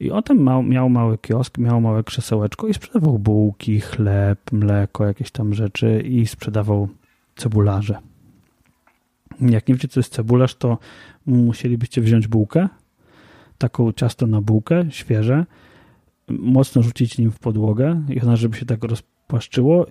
I 0.00 0.10
on 0.10 0.22
tam 0.22 0.42
miał, 0.42 0.62
miał 0.62 0.88
mały 0.88 1.18
kiosk, 1.18 1.58
miał 1.58 1.80
małe 1.80 2.04
krzesełeczko 2.04 2.68
i 2.68 2.74
sprzedawał 2.74 3.18
bułki, 3.18 3.80
chleb, 3.80 4.52
mleko, 4.52 5.06
jakieś 5.06 5.30
tam 5.30 5.54
rzeczy 5.54 6.00
i 6.00 6.26
sprzedawał 6.26 6.88
cebularze. 7.36 7.98
Jak 9.40 9.68
nie 9.68 9.74
wiecie, 9.74 9.88
co 9.88 10.00
jest 10.00 10.12
cebularz, 10.12 10.54
to 10.54 10.78
musielibyście 11.26 12.00
wziąć 12.00 12.28
bułkę, 12.28 12.68
taką 13.58 13.92
ciasto 13.92 14.26
na 14.26 14.40
bułkę, 14.40 14.84
świeże, 14.90 15.46
mocno 16.28 16.82
rzucić 16.82 17.18
nim 17.18 17.30
w 17.30 17.38
podłogę 17.38 18.02
i 18.08 18.20
ona, 18.20 18.36
żeby 18.36 18.56
się 18.56 18.66
tak 18.66 18.84
rozpłaszczyło 18.84 19.17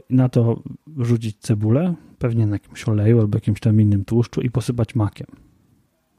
i 0.10 0.14
na 0.16 0.30
to 0.30 0.64
rzucić 0.98 1.38
cebulę, 1.38 1.94
pewnie 2.20 2.46
na 2.48 2.56
jakimś 2.56 2.90
oleju 2.90 3.20
albo 3.20 3.38
jakimś 3.38 3.60
tam 3.60 3.82
innym 3.82 4.06
tłuszczu 4.06 4.42
i 4.42 4.52
posypać 4.52 4.96
makiem. 4.96 5.28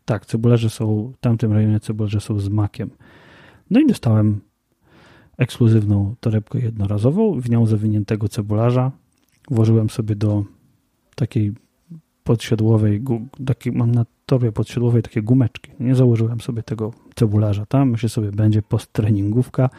Tak, 0.04 0.26
cebularze 0.26 0.70
są, 0.70 1.12
w 1.16 1.20
tamtym 1.20 1.52
rejonie 1.52 1.80
cebularze 1.80 2.20
są 2.20 2.38
z 2.38 2.48
makiem. 2.48 2.90
No 3.70 3.80
i 3.80 3.87
dostałem 3.87 4.40
ekskluzywną 5.38 6.14
torebkę 6.20 6.60
jednorazową, 6.60 7.40
w 7.40 7.50
nią 7.50 7.66
zawiniętego 7.66 8.28
cebularza. 8.28 8.92
Włożyłem 9.50 9.90
sobie 9.90 10.16
do 10.16 10.44
takiej 11.14 11.52
podsiodłowej, 12.25 13.02
takiej, 13.46 13.72
mam 13.72 13.92
na 13.92 14.06
torbie 14.26 14.52
podsiodłowej 14.52 15.02
takie 15.02 15.22
gumeczki. 15.22 15.70
Nie 15.80 15.94
założyłem 15.94 16.40
sobie 16.40 16.62
tego 16.62 16.92
cebularza 17.14 17.66
tam, 17.66 17.90
myślę 17.90 18.08
sobie, 18.08 18.32
będzie 18.32 18.62
posttreningówka, 18.62 19.70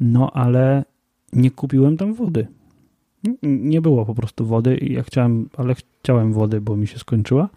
no 0.00 0.30
ale 0.30 0.84
nie 1.34 1.50
kupiłem 1.50 1.96
tam 1.96 2.14
wody. 2.14 2.46
Nie 3.42 3.80
było 3.80 4.06
po 4.06 4.14
prostu 4.14 4.46
wody 4.46 4.76
i 4.76 4.92
ja 4.92 5.02
chciałem, 5.02 5.48
ale 5.56 5.74
chciałem 5.74 6.32
wody, 6.32 6.60
bo 6.60 6.76
mi 6.76 6.86
się 6.86 6.98
skończyła. 6.98 7.48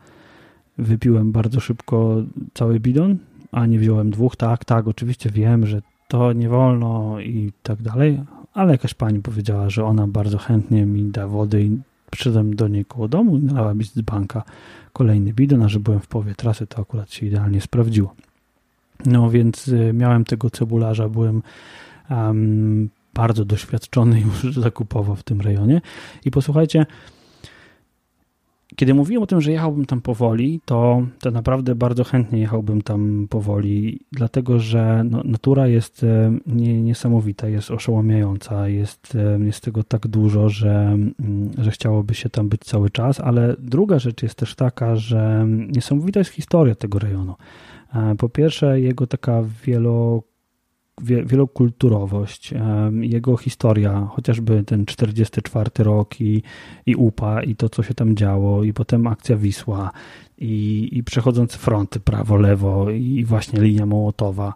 Wypiłem 0.77 1.31
bardzo 1.31 1.59
szybko 1.59 2.23
cały 2.53 2.79
bidon, 2.79 3.17
a 3.51 3.65
nie 3.65 3.79
wziąłem 3.79 4.11
dwóch. 4.11 4.35
Tak, 4.35 4.65
tak, 4.65 4.87
oczywiście 4.87 5.29
wiem, 5.29 5.65
że 5.65 5.81
to 6.07 6.33
nie 6.33 6.49
wolno 6.49 7.19
i 7.19 7.51
tak 7.63 7.81
dalej, 7.81 8.19
ale 8.53 8.71
jakaś 8.71 8.93
pani 8.93 9.19
powiedziała, 9.19 9.69
że 9.69 9.85
ona 9.85 10.07
bardzo 10.07 10.37
chętnie 10.37 10.85
mi 10.85 11.03
da 11.03 11.27
wody 11.27 11.63
i 11.63 11.77
przyszedłem 12.11 12.55
do 12.55 12.67
niej 12.67 12.85
koło 12.85 13.07
domu 13.07 13.37
i 13.37 13.43
nalała 13.43 13.73
mi 13.73 13.83
z 13.83 14.01
banka 14.01 14.43
kolejny 14.93 15.33
bidon, 15.33 15.63
a 15.63 15.67
że 15.67 15.79
byłem 15.79 15.99
w 15.99 16.07
połowie 16.07 16.35
trasy, 16.35 16.67
to 16.67 16.81
akurat 16.81 17.11
się 17.11 17.25
idealnie 17.25 17.61
sprawdziło. 17.61 18.15
No 19.05 19.29
więc 19.29 19.67
y, 19.67 19.93
miałem 19.93 20.25
tego 20.25 20.49
cebularza, 20.49 21.09
byłem 21.09 21.41
um, 22.09 22.89
bardzo 23.17 23.45
doświadczony 23.45 24.21
już 24.21 24.53
zakupowo 24.65 25.15
w 25.15 25.23
tym 25.23 25.41
rejonie 25.41 25.81
i 26.25 26.31
posłuchajcie, 26.31 26.85
kiedy 28.75 28.93
mówiłem 28.93 29.23
o 29.23 29.27
tym, 29.27 29.41
że 29.41 29.51
jechałbym 29.51 29.85
tam 29.85 30.01
powoli, 30.01 30.61
to, 30.65 31.01
to 31.19 31.31
naprawdę 31.31 31.75
bardzo 31.75 32.03
chętnie 32.03 32.39
jechałbym 32.39 32.81
tam 32.81 33.27
powoli, 33.29 33.99
dlatego 34.11 34.59
że 34.59 35.03
no, 35.11 35.21
natura 35.25 35.67
jest 35.67 36.03
e, 36.03 36.37
nie, 36.47 36.81
niesamowita, 36.81 37.47
jest 37.47 37.71
oszałamiająca, 37.71 38.67
jest, 38.67 39.15
e, 39.15 39.45
jest 39.45 39.63
tego 39.63 39.83
tak 39.83 40.07
dużo, 40.07 40.49
że, 40.49 40.75
mm, 41.19 41.51
że 41.57 41.71
chciałoby 41.71 42.13
się 42.13 42.29
tam 42.29 42.49
być 42.49 42.61
cały 42.61 42.89
czas, 42.89 43.19
ale 43.19 43.55
druga 43.59 43.99
rzecz 43.99 44.23
jest 44.23 44.35
też 44.35 44.55
taka, 44.55 44.95
że 44.95 45.45
niesamowita 45.47 46.19
jest 46.19 46.31
historia 46.31 46.75
tego 46.75 46.99
rejonu. 46.99 47.35
E, 47.95 48.15
po 48.15 48.29
pierwsze, 48.29 48.81
jego 48.81 49.07
taka 49.07 49.43
wielo 49.65 50.23
wielokulturowość, 51.01 52.53
jego 53.01 53.37
historia, 53.37 54.07
chociażby 54.11 54.63
ten 54.63 54.85
44 54.85 55.71
rok 55.77 56.21
i, 56.21 56.43
i 56.85 56.95
UPA 56.95 57.43
i 57.43 57.55
to, 57.55 57.69
co 57.69 57.83
się 57.83 57.93
tam 57.93 58.15
działo, 58.15 58.63
i 58.63 58.73
potem 58.73 59.07
akcja 59.07 59.37
Wisła, 59.37 59.91
i, 60.37 60.89
i 60.91 61.03
przechodzące 61.03 61.57
fronty 61.57 61.99
prawo, 61.99 62.37
lewo, 62.37 62.91
i 62.91 63.25
właśnie 63.25 63.61
linia 63.61 63.85
Mołotowa. 63.85 64.53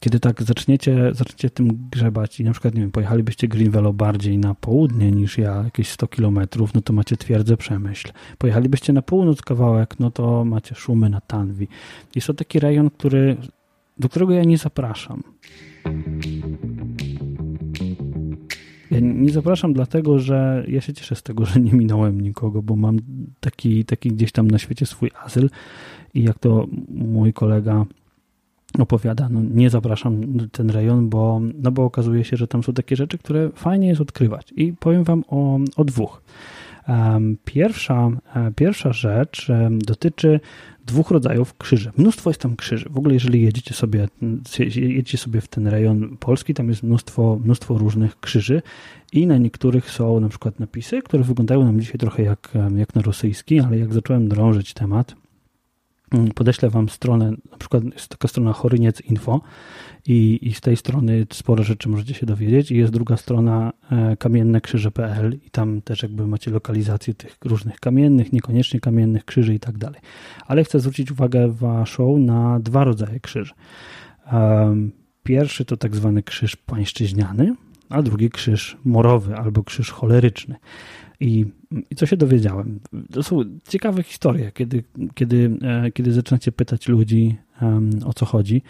Kiedy 0.00 0.20
tak 0.20 0.42
zaczniecie, 0.42 1.10
zaczniecie 1.14 1.50
tym 1.50 1.88
grzebać 1.90 2.40
i 2.40 2.44
na 2.44 2.52
przykład, 2.52 2.74
nie 2.74 2.80
wiem, 2.80 2.90
pojechalibyście 2.90 3.48
Greenvelo 3.48 3.92
bardziej 3.92 4.38
na 4.38 4.54
południe 4.54 5.10
niż 5.10 5.38
ja, 5.38 5.62
jakieś 5.64 5.88
100 5.88 6.06
kilometrów, 6.06 6.74
no 6.74 6.80
to 6.80 6.92
macie 6.92 7.16
twierdzę 7.16 7.56
Przemyśl. 7.56 8.12
Pojechalibyście 8.38 8.92
na 8.92 9.02
północ 9.02 9.42
kawałek, 9.42 10.00
no 10.00 10.10
to 10.10 10.44
macie 10.44 10.74
szumy 10.74 11.10
na 11.10 11.20
Tanwi. 11.20 11.68
Jest 12.14 12.26
to 12.26 12.34
taki 12.34 12.60
rejon, 12.60 12.90
który 12.90 13.36
do 13.98 14.08
którego 14.08 14.32
ja 14.32 14.44
nie 14.44 14.58
zapraszam. 14.58 15.22
Ja 18.90 19.00
nie 19.00 19.30
zapraszam 19.30 19.72
dlatego, 19.72 20.18
że 20.18 20.64
ja 20.68 20.80
się 20.80 20.92
cieszę 20.92 21.14
z 21.14 21.22
tego, 21.22 21.44
że 21.44 21.60
nie 21.60 21.72
minąłem 21.72 22.20
nikogo, 22.20 22.62
bo 22.62 22.76
mam 22.76 22.98
taki, 23.40 23.84
taki 23.84 24.08
gdzieś 24.08 24.32
tam 24.32 24.50
na 24.50 24.58
świecie 24.58 24.86
swój 24.86 25.10
azyl 25.24 25.50
i 26.14 26.22
jak 26.22 26.38
to 26.38 26.66
mój 26.88 27.32
kolega 27.32 27.86
opowiada, 28.78 29.28
no 29.28 29.40
nie 29.54 29.70
zapraszam 29.70 30.20
ten 30.52 30.70
rejon, 30.70 31.08
bo, 31.08 31.40
no 31.54 31.72
bo 31.72 31.84
okazuje 31.84 32.24
się, 32.24 32.36
że 32.36 32.48
tam 32.48 32.62
są 32.62 32.72
takie 32.72 32.96
rzeczy, 32.96 33.18
które 33.18 33.50
fajnie 33.54 33.88
jest 33.88 34.00
odkrywać. 34.00 34.52
I 34.56 34.72
powiem 34.72 35.04
wam 35.04 35.24
o, 35.28 35.58
o 35.76 35.84
dwóch. 35.84 36.22
Pierwsza, 37.44 38.10
e, 38.34 38.52
pierwsza 38.56 38.92
rzecz 38.92 39.48
dotyczy 39.70 40.40
dwóch 40.86 41.10
rodzajów 41.10 41.56
krzyży. 41.56 41.92
Mnóstwo 41.96 42.30
jest 42.30 42.40
tam 42.40 42.56
krzyży. 42.56 42.88
W 42.90 42.98
ogóle 42.98 43.14
jeżeli 43.14 43.42
jedziecie 43.42 43.74
sobie, 43.74 44.08
jedziecie 44.58 45.18
sobie 45.18 45.40
w 45.40 45.48
ten 45.48 45.66
rejon 45.66 46.16
Polski, 46.16 46.54
tam 46.54 46.68
jest 46.68 46.82
mnóstwo, 46.82 47.38
mnóstwo 47.44 47.78
różnych 47.78 48.20
krzyży 48.20 48.62
i 49.12 49.26
na 49.26 49.38
niektórych 49.38 49.90
są 49.90 50.20
na 50.20 50.28
przykład 50.28 50.60
napisy, 50.60 51.02
które 51.02 51.22
wyglądają 51.22 51.64
nam 51.64 51.80
dzisiaj 51.80 51.98
trochę 51.98 52.22
jak, 52.22 52.52
jak 52.76 52.94
na 52.94 53.02
rosyjski, 53.02 53.60
ale 53.60 53.78
jak 53.78 53.94
zacząłem 53.94 54.28
drążyć 54.28 54.74
temat, 54.74 55.14
Mm, 55.14 55.25
podeślę 56.34 56.70
wam 56.70 56.88
stronę, 56.88 57.30
na 57.50 57.58
przykład 57.58 57.84
jest 57.84 58.08
taka 58.08 58.28
strona 58.28 58.52
Choryniec 58.52 59.00
Info 59.00 59.40
i, 60.06 60.38
i 60.42 60.54
z 60.54 60.60
tej 60.60 60.76
strony 60.76 61.26
sporo 61.32 61.64
rzeczy 61.64 61.88
możecie 61.88 62.14
się 62.14 62.26
dowiedzieć 62.26 62.70
i 62.70 62.76
jest 62.76 62.92
druga 62.92 63.16
strona 63.16 63.72
e, 63.90 64.16
kamiennekrzyże.pl 64.16 65.38
i 65.46 65.50
tam 65.50 65.82
też 65.82 66.02
jakby 66.02 66.26
macie 66.26 66.50
lokalizację 66.50 67.14
tych 67.14 67.36
różnych 67.44 67.80
kamiennych, 67.80 68.32
niekoniecznie 68.32 68.80
kamiennych 68.80 69.24
krzyży 69.24 69.54
i 69.54 69.60
tak 69.60 69.78
dalej. 69.78 70.00
Ale 70.46 70.64
chcę 70.64 70.80
zwrócić 70.80 71.10
uwagę 71.10 71.48
waszą 71.48 72.18
na 72.18 72.60
dwa 72.60 72.84
rodzaje 72.84 73.20
krzyży. 73.20 73.54
Pierwszy 75.22 75.64
to 75.64 75.76
tak 75.76 75.96
zwany 75.96 76.22
krzyż 76.22 76.56
pańszczyźniany, 76.56 77.54
a 77.88 78.02
drugi 78.02 78.30
krzyż 78.30 78.76
morowy 78.84 79.36
albo 79.36 79.64
krzyż 79.64 79.90
choleryczny. 79.90 80.56
I, 81.20 81.46
I 81.90 81.94
co 81.94 82.06
się 82.06 82.16
dowiedziałem? 82.16 82.80
To 83.12 83.22
są 83.22 83.42
ciekawe 83.68 84.02
historie, 84.02 84.52
kiedy, 84.52 84.84
kiedy, 85.14 85.58
e, 85.62 85.92
kiedy 85.92 86.12
zaczynacie 86.12 86.52
pytać 86.52 86.88
ludzi 86.88 87.36
o 88.04 88.12
co 88.12 88.26
chodzi. 88.26 88.62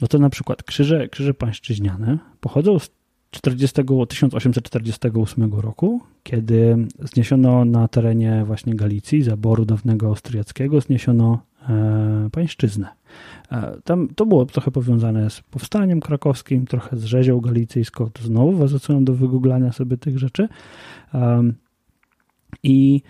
No 0.00 0.08
to 0.08 0.18
na 0.18 0.30
przykład 0.30 0.62
krzyże, 0.62 1.08
krzyże 1.08 1.34
pańszczyźniane 1.34 2.18
pochodzą 2.40 2.78
z 2.78 2.90
40, 3.30 3.82
1848 4.08 5.60
roku, 5.60 6.00
kiedy 6.22 6.76
zniesiono 6.98 7.64
na 7.64 7.88
terenie 7.88 8.44
właśnie 8.46 8.74
Galicji, 8.74 9.22
zaboru 9.22 9.64
dawnego 9.64 10.06
austriackiego, 10.06 10.80
zniesiono 10.80 11.42
e, 11.68 12.28
pańszczyznę. 12.32 12.88
E, 13.52 13.76
tam 13.84 14.08
to 14.08 14.26
było 14.26 14.46
trochę 14.46 14.70
powiązane 14.70 15.30
z 15.30 15.40
powstaniem 15.40 16.00
krakowskim, 16.00 16.66
trochę 16.66 16.96
z 16.96 17.04
rzezią 17.04 17.40
galicyjską. 17.40 18.10
To 18.10 18.22
znowu 18.22 18.52
was 18.52 18.72
do 19.00 19.14
wygooglania 19.14 19.72
sobie 19.72 19.96
tych 19.96 20.18
rzeczy. 20.18 20.48
I, 22.62 23.02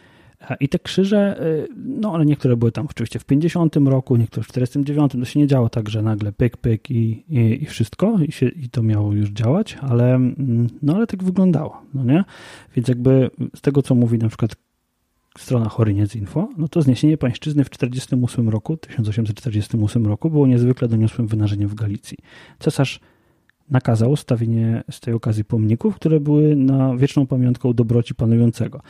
i 0.61 0.68
te 0.68 0.78
krzyże, 0.78 1.44
y, 1.46 1.68
no 1.76 2.14
ale 2.14 2.25
niektóre 2.26 2.56
były 2.56 2.72
tam 2.72 2.87
oczywiście 2.90 3.18
w 3.18 3.25
50 3.25 3.76
roku, 3.76 4.16
niektóre 4.16 4.44
w 4.44 4.49
49. 4.49 5.12
To 5.12 5.25
się 5.25 5.40
nie 5.40 5.46
działo 5.46 5.68
tak, 5.68 5.88
że 5.88 6.02
nagle 6.02 6.32
pyk, 6.32 6.56
pyk 6.56 6.90
i, 6.90 7.25
i, 7.28 7.62
i 7.62 7.66
wszystko 7.66 8.18
i, 8.28 8.32
się, 8.32 8.49
i 8.49 8.68
to 8.68 8.82
miało 8.82 9.12
już 9.12 9.30
działać, 9.30 9.78
ale, 9.80 10.14
mm, 10.14 10.66
no 10.82 10.96
ale 10.96 11.06
tak 11.06 11.25
wyglądało, 11.25 11.82
no 11.94 12.04
nie? 12.04 12.25
Więc 12.76 12.88
jakby 12.88 13.30
z 13.56 13.61
tego, 13.61 13.82
co 13.82 13.94
mówi 13.94 14.18
na 14.18 14.28
przykład 14.28 14.56
strona 15.38 15.68
Choryniec 15.68 16.16
Info, 16.16 16.49
no 16.56 16.68
to 16.68 16.82
zniesienie 16.82 17.18
pańszczyzny 17.18 17.64
w 17.64 17.70
1948 17.70 18.49
roku, 18.49 18.76
1848 18.76 20.06
roku 20.06 20.30
było 20.30 20.46
niezwykle 20.46 20.88
doniosłym 20.88 21.26
wydarzeniem 21.26 21.68
w 21.68 21.75
Galicji. 21.75 22.18
Cesarz 22.58 23.00
nakazał 23.73 24.17
stawienie 24.17 24.85
z 24.91 25.00
tej 25.00 25.14
okazji 25.14 25.45
pomników, 25.45 25.97
które 25.97 26.21
były 26.21 26.57
na 26.57 26.97
wieczną 26.97 27.26
pamiątką 27.26 27.73
dobroci 27.73 28.14
panującego. 28.14 28.81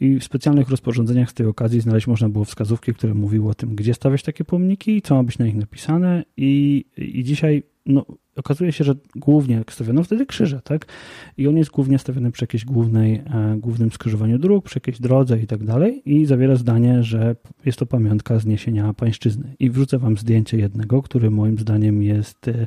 I 0.00 0.18
w 0.18 0.24
specjalnych 0.24 0.68
rozporządzeniach 0.68 1.30
z 1.30 1.34
tej 1.34 1.46
okazji 1.46 1.80
znaleźć 1.80 2.06
można 2.06 2.28
było 2.28 2.44
wskazówki, 2.44 2.94
które 2.94 3.14
mówiły 3.14 3.50
o 3.50 3.54
tym, 3.54 3.74
gdzie 3.76 3.94
stawiać 3.94 4.22
takie 4.22 4.44
pomniki, 4.44 5.02
co 5.02 5.14
ma 5.14 5.22
być 5.22 5.38
na 5.38 5.46
nich 5.46 5.54
napisane 5.54 6.24
i, 6.36 6.84
i 6.96 7.24
dzisiaj 7.24 7.62
no, 7.86 8.06
okazuje 8.36 8.72
się, 8.72 8.84
że 8.84 8.94
głównie 9.16 9.62
stawiono 9.70 10.02
wtedy 10.02 10.26
krzyże, 10.26 10.60
tak? 10.64 10.86
I 11.36 11.48
on 11.48 11.56
jest 11.56 11.70
głównie 11.70 11.98
stawiony 11.98 12.30
przy 12.30 12.42
jakiejś 12.42 12.64
głównej, 12.64 13.14
e, 13.14 13.56
głównym 13.58 13.90
skrzyżowaniu 13.90 14.38
dróg, 14.38 14.64
przy 14.64 14.76
jakiejś 14.76 15.00
drodze 15.00 15.38
i 15.38 15.46
tak 15.46 15.64
dalej 15.64 16.02
i 16.04 16.26
zawiera 16.26 16.56
zdanie, 16.56 17.02
że 17.02 17.36
jest 17.64 17.78
to 17.78 17.86
pamiątka 17.86 18.38
zniesienia 18.38 18.94
pańszczyzny. 18.94 19.54
I 19.58 19.70
wrzucę 19.70 19.98
wam 19.98 20.16
zdjęcie 20.16 20.58
jednego, 20.58 21.02
który 21.02 21.30
moim 21.30 21.58
zdaniem 21.58 22.02
jest 22.02 22.48
e, 22.48 22.66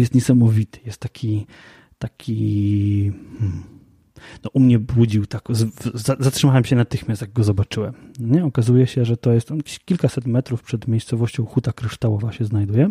jest 0.00 0.14
niesamowity. 0.14 0.80
Jest 0.86 1.00
taki, 1.00 1.46
taki, 1.98 3.12
hmm, 3.38 3.62
no, 4.44 4.50
u 4.52 4.60
mnie 4.60 4.78
budził 4.78 5.26
tak, 5.26 5.42
zatrzymałem 6.18 6.64
się 6.64 6.76
natychmiast, 6.76 7.20
jak 7.20 7.32
go 7.32 7.44
zobaczyłem. 7.44 7.94
Nie? 8.18 8.44
Okazuje 8.44 8.86
się, 8.86 9.04
że 9.04 9.16
to 9.16 9.32
jest 9.32 9.50
kilkaset 9.84 10.26
metrów 10.26 10.62
przed 10.62 10.88
miejscowością 10.88 11.46
Huta 11.46 11.72
Kryształowa 11.72 12.32
się 12.32 12.44
znajduje 12.44 12.90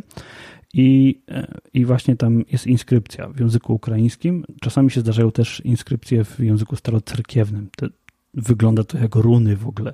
i, 0.74 1.22
e, 1.30 1.48
I 1.74 1.86
właśnie 1.86 2.16
tam 2.16 2.44
jest 2.52 2.68
inskrypcja 2.68 3.28
w 3.28 3.40
języku 3.40 3.74
ukraińskim. 3.74 4.46
Czasami 4.62 4.92
się 4.92 5.02
zdarzają 5.02 5.32
też 5.32 5.60
inskrypcje 5.66 6.24
w 6.24 6.40
języku 6.40 6.76
starocerkiewnym. 6.76 7.70
To, 7.78 7.88
wygląda 8.34 8.84
to 8.84 8.98
jak 8.98 9.16
runy 9.16 9.56
w 9.56 9.68
ogóle. 9.68 9.94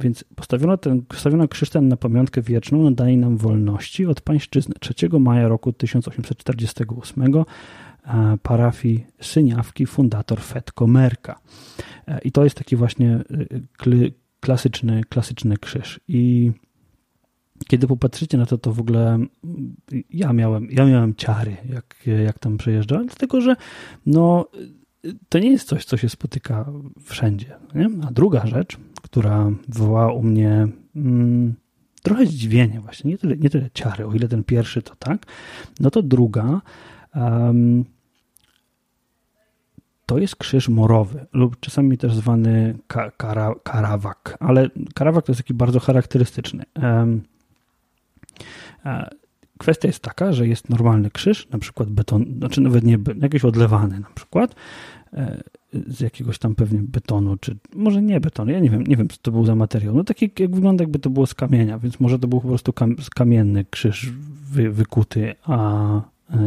Więc 0.00 0.24
postawiono, 0.36 0.76
ten, 0.76 1.02
postawiono 1.02 1.48
krzysztof 1.48 1.82
na 1.82 1.96
pamiątkę 1.96 2.42
wieczną 2.42 2.82
nadaje 2.82 3.16
nam 3.16 3.36
wolności 3.36 4.06
od 4.06 4.20
pańszczyzny 4.20 4.74
3 4.80 4.94
maja 5.20 5.48
roku 5.48 5.72
1848 5.72 7.34
parafii 8.42 9.06
Syniawki 9.20 9.86
fundator 9.86 10.40
Fetko 10.40 10.86
Merka. 10.86 11.40
I 12.24 12.32
to 12.32 12.44
jest 12.44 12.56
taki 12.56 12.76
właśnie 12.76 13.24
y, 13.86 14.12
klasyczny, 14.40 15.04
klasyczny 15.08 15.56
krzyż. 15.56 16.00
I 16.08 16.52
kiedy 17.68 17.86
popatrzycie 17.86 18.38
na 18.38 18.46
to, 18.46 18.58
to 18.58 18.72
w 18.72 18.80
ogóle 18.80 19.18
ja 20.10 20.32
miałem, 20.32 20.68
ja 20.70 20.86
miałem 20.86 21.14
ciary, 21.14 21.56
jak, 21.68 21.96
jak 22.24 22.38
tam 22.38 22.56
przejeżdżałem, 22.56 23.06
dlatego 23.06 23.40
że 23.40 23.56
no, 24.06 24.48
to 25.28 25.38
nie 25.38 25.50
jest 25.50 25.68
coś, 25.68 25.84
co 25.84 25.96
się 25.96 26.08
spotyka 26.08 26.66
wszędzie. 27.04 27.56
Nie? 27.74 27.90
A 28.08 28.12
druga 28.12 28.46
rzecz, 28.46 28.76
która 29.02 29.50
wywołała 29.68 30.12
u 30.12 30.22
mnie 30.22 30.68
mm, 30.96 31.54
trochę 32.02 32.26
zdziwienie 32.26 32.80
właśnie, 32.80 33.10
nie 33.10 33.18
tyle, 33.18 33.36
nie 33.36 33.50
tyle 33.50 33.70
ciary, 33.74 34.06
o 34.06 34.12
ile 34.12 34.28
ten 34.28 34.44
pierwszy 34.44 34.82
to 34.82 34.96
tak, 34.96 35.26
no 35.80 35.90
to 35.90 36.02
druga 36.02 36.60
um, 37.14 37.84
to 40.06 40.18
jest 40.18 40.36
krzyż 40.36 40.68
morowy 40.68 41.26
lub 41.32 41.60
czasami 41.60 41.98
też 41.98 42.14
zwany 42.14 42.78
ka, 42.86 43.10
kara, 43.10 43.54
karawak, 43.62 44.36
ale 44.40 44.70
karawak 44.94 45.24
to 45.24 45.32
jest 45.32 45.40
taki 45.40 45.54
bardzo 45.54 45.80
charakterystyczny. 45.80 46.64
Um, 46.82 47.22
Kwestia 49.58 49.88
jest 49.88 50.00
taka, 50.00 50.32
że 50.32 50.48
jest 50.48 50.68
normalny 50.68 51.10
krzyż, 51.10 51.48
na 51.50 51.58
przykład 51.58 51.90
beton, 51.90 52.24
znaczy 52.38 52.60
nawet 52.60 52.84
nie, 52.84 52.98
jakiś 53.20 53.44
odlewany 53.44 54.00
na 54.00 54.10
przykład, 54.14 54.54
e, 55.12 55.42
z 55.86 56.00
jakiegoś 56.00 56.38
tam 56.38 56.54
pewnie 56.54 56.78
betonu, 56.82 57.36
czy 57.36 57.56
może 57.74 58.02
nie 58.02 58.20
betonu, 58.20 58.50
ja 58.50 58.58
nie 58.58 58.70
wiem, 58.70 58.84
nie 58.86 58.96
wiem 58.96 59.08
co 59.08 59.16
to 59.22 59.32
był 59.32 59.44
za 59.44 59.54
materiał. 59.54 59.94
No 59.94 60.04
taki 60.04 60.30
jak 60.38 60.54
wygląda 60.54 60.82
jakby 60.82 60.98
to 60.98 61.10
było 61.10 61.26
z 61.26 61.34
kamienia, 61.34 61.78
więc 61.78 62.00
może 62.00 62.18
to 62.18 62.28
był 62.28 62.40
po 62.40 62.48
prostu 62.48 62.72
kam, 62.72 62.96
kamienny 63.14 63.64
krzyż 63.70 64.12
wy, 64.50 64.70
wykuty, 64.70 65.34
a, 65.42 66.00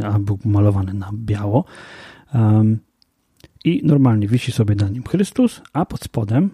a 0.04 0.20
był 0.20 0.40
malowany 0.46 0.94
na 0.94 1.12
biało. 1.14 1.66
Um, 2.34 2.78
I 3.66 3.82
normalnie 3.84 4.28
wisi 4.28 4.52
sobie 4.52 4.76
na 4.76 4.90
nim 4.90 5.04
Chrystus, 5.04 5.62
a 5.74 5.86
pod 5.86 6.04
spodem 6.04 6.50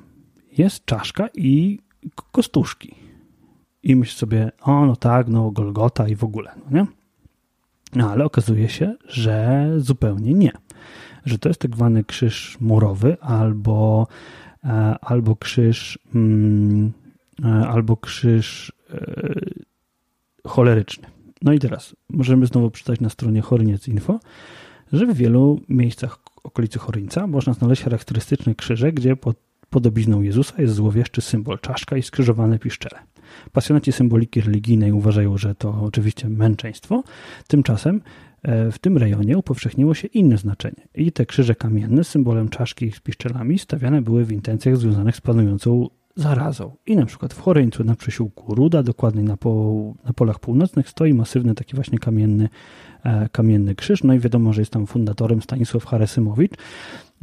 jest 0.58 0.86
czaszka 0.86 1.30
i 1.36 1.80
kostuszki 2.32 2.96
i 3.84 3.96
myśl 3.96 4.18
sobie, 4.18 4.52
o 4.62 4.86
no 4.86 4.96
tak, 4.96 5.28
no 5.28 5.52
Golgota 5.52 6.08
i 6.08 6.16
w 6.16 6.24
ogóle, 6.24 6.52
no 6.66 6.78
nie? 6.80 6.88
No 7.96 8.12
ale 8.12 8.26
okazuje 8.26 8.70
się, 8.70 8.96
że 9.08 9.70
zupełnie 9.78 10.34
nie. 10.34 10.52
Że 11.26 11.38
to 11.38 11.50
jest 11.50 11.62
tak 11.62 11.76
zwany 11.76 12.04
krzyż 12.04 12.58
murowy 12.62 13.18
albo, 13.22 14.08
e, 14.64 14.70
albo 15.02 15.36
krzyż 15.36 16.00
mm, 16.16 16.92
e, 17.44 17.48
albo 17.48 17.98
krzyż 17.98 18.72
e, 18.94 19.34
choleryczny. 20.48 21.08
No 21.42 21.54
i 21.54 21.60
teraz 21.60 21.96
możemy 22.10 22.46
znowu 22.46 22.72
przeczytać 22.72 23.00
na 23.00 23.10
stronie 23.10 23.42
Choryniec.info, 23.42 24.20
że 24.94 25.06
w 25.06 25.14
wielu 25.14 25.60
miejscach 25.70 26.20
okolicy 26.44 26.80
Choryńca 26.80 27.28
można 27.28 27.54
znaleźć 27.54 27.84
charakterystyczny 27.84 28.56
krzyże, 28.56 28.92
gdzie 28.92 29.16
pod 29.16 29.38
podobizną 29.70 30.22
Jezusa 30.22 30.62
jest 30.62 30.74
złowieszczy 30.74 31.22
symbol 31.22 31.60
czaszka 31.60 31.98
i 31.98 32.04
skrzyżowane 32.04 32.60
piszczele. 32.60 33.00
Pasjonaci 33.52 33.92
symboliki 33.92 34.42
religijnej 34.42 34.92
uważają, 34.92 35.38
że 35.38 35.56
to 35.56 35.82
oczywiście 35.82 36.30
męczeństwo. 36.30 37.04
Tymczasem 37.48 38.02
e, 38.42 38.72
w 38.72 38.80
tym 38.80 38.98
rejonie 38.98 39.38
upowszechniło 39.38 39.94
się 39.94 40.08
inne 40.08 40.38
znaczenie 40.38 40.88
i 40.96 41.12
te 41.12 41.26
krzyże 41.26 41.56
kamienne 41.56 42.04
z 42.04 42.08
symbolem 42.08 42.50
czaszki 42.50 42.92
z 42.92 43.00
piszczelami 43.00 43.60
stawiane 43.60 44.02
były 44.02 44.26
w 44.26 44.32
intencjach 44.32 44.78
związanych 44.78 45.16
z 45.16 45.22
panującą 45.22 45.90
zarazą. 46.16 46.72
I 46.86 46.96
na 46.96 47.06
przykład 47.06 47.34
w 47.34 47.42
Choryńcu 47.42 47.84
na 47.84 47.96
przysiłku 47.96 48.56
Ruda, 48.56 48.84
dokładnie 48.84 49.24
na, 49.24 49.38
po, 49.38 49.94
na 50.06 50.14
polach 50.14 50.40
północnych, 50.40 50.90
stoi 50.90 51.14
masywny 51.14 51.56
taki 51.56 51.76
właśnie 51.76 52.00
kamienny, 52.00 52.50
e, 53.04 53.30
kamienny 53.30 53.76
krzyż. 53.76 54.04
No 54.04 54.14
i 54.14 54.20
wiadomo, 54.20 54.54
że 54.54 54.62
jest 54.62 54.72
tam 54.72 54.88
fundatorem 54.88 55.42
Stanisław 55.42 55.86
Haresymowicz. 55.86 56.54